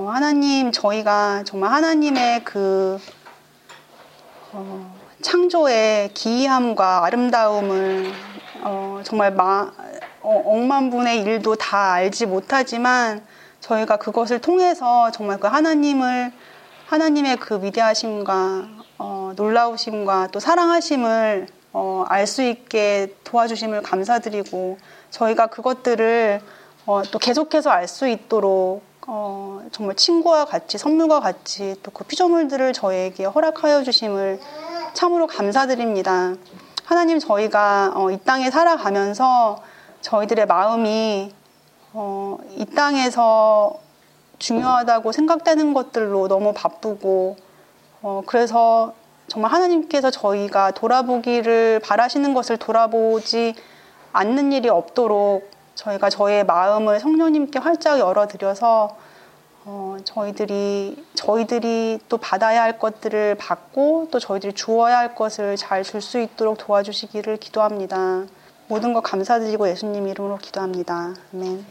어, 0.00 0.08
하나님 0.08 0.72
저희가 0.72 1.42
정말 1.44 1.72
하나님의 1.72 2.42
그 2.42 2.98
어, 4.50 4.96
창조의 5.20 6.14
기이함과 6.14 7.04
아름다움을 7.04 8.10
어, 8.62 9.02
정말 9.04 9.30
마, 9.34 9.70
어, 10.22 10.42
억만 10.46 10.88
분의 10.88 11.20
일도 11.20 11.56
다 11.56 11.92
알지 11.92 12.24
못하지만 12.24 13.22
저희가 13.60 13.98
그것을 13.98 14.40
통해서 14.40 15.10
정말 15.10 15.38
그 15.38 15.48
하나님을 15.48 16.32
하나님의 16.86 17.36
그 17.36 17.62
위대하심과 17.62 18.68
어, 18.96 19.32
놀라우심과 19.36 20.28
또 20.32 20.40
사랑하심을 20.40 21.46
어, 21.74 22.06
알수 22.08 22.42
있게 22.42 23.16
도와주심을 23.24 23.82
감사드리고 23.82 24.78
저희가 25.10 25.48
그것들을 25.48 26.40
어, 26.86 27.02
또 27.10 27.18
계속해서 27.18 27.68
알 27.68 27.86
수 27.86 28.08
있도록 28.08 28.89
어, 29.06 29.62
정말 29.72 29.96
친구와 29.96 30.44
같이 30.44 30.78
선물과 30.78 31.20
같이 31.20 31.74
또 31.82 31.90
그 31.90 32.04
피조물들을 32.04 32.72
저에게 32.72 33.24
허락하여 33.24 33.82
주심을 33.82 34.40
참으로 34.94 35.26
감사드립니다. 35.26 36.34
하나님 36.84 37.18
저희가 37.18 37.92
어, 37.94 38.10
이 38.10 38.18
땅에 38.24 38.50
살아가면서 38.50 39.62
저희들의 40.02 40.46
마음이 40.46 41.32
어, 41.92 42.38
이 42.56 42.64
땅에서 42.66 43.78
중요하다고 44.38 45.12
생각되는 45.12 45.74
것들로 45.74 46.28
너무 46.28 46.52
바쁘고 46.52 47.36
어, 48.02 48.22
그래서 48.26 48.94
정말 49.28 49.52
하나님께서 49.52 50.10
저희가 50.10 50.72
돌아보기를 50.72 51.80
바라시는 51.80 52.34
것을 52.34 52.56
돌아보지 52.56 53.54
않는 54.12 54.52
일이 54.52 54.68
없도록 54.68 55.48
저희가 55.80 56.10
저의 56.10 56.44
마음을 56.44 57.00
성령님께 57.00 57.58
활짝 57.58 57.98
열어드려서 57.98 58.96
어, 59.64 59.96
저희들이 60.04 61.04
저희들이 61.14 62.00
또 62.08 62.18
받아야 62.18 62.62
할 62.62 62.78
것들을 62.78 63.36
받고 63.36 64.08
또 64.10 64.18
저희들이 64.18 64.52
주어야 64.54 64.98
할 64.98 65.14
것을 65.14 65.56
잘 65.56 65.82
줄 65.84 66.00
수 66.02 66.18
있도록 66.20 66.58
도와주시기를 66.58 67.38
기도합니다. 67.38 68.24
모든 68.68 68.92
것 68.92 69.00
감사드리고 69.02 69.68
예수님 69.68 70.06
이름으로 70.06 70.36
기도합니다. 70.38 71.14
아멘. 71.34 71.64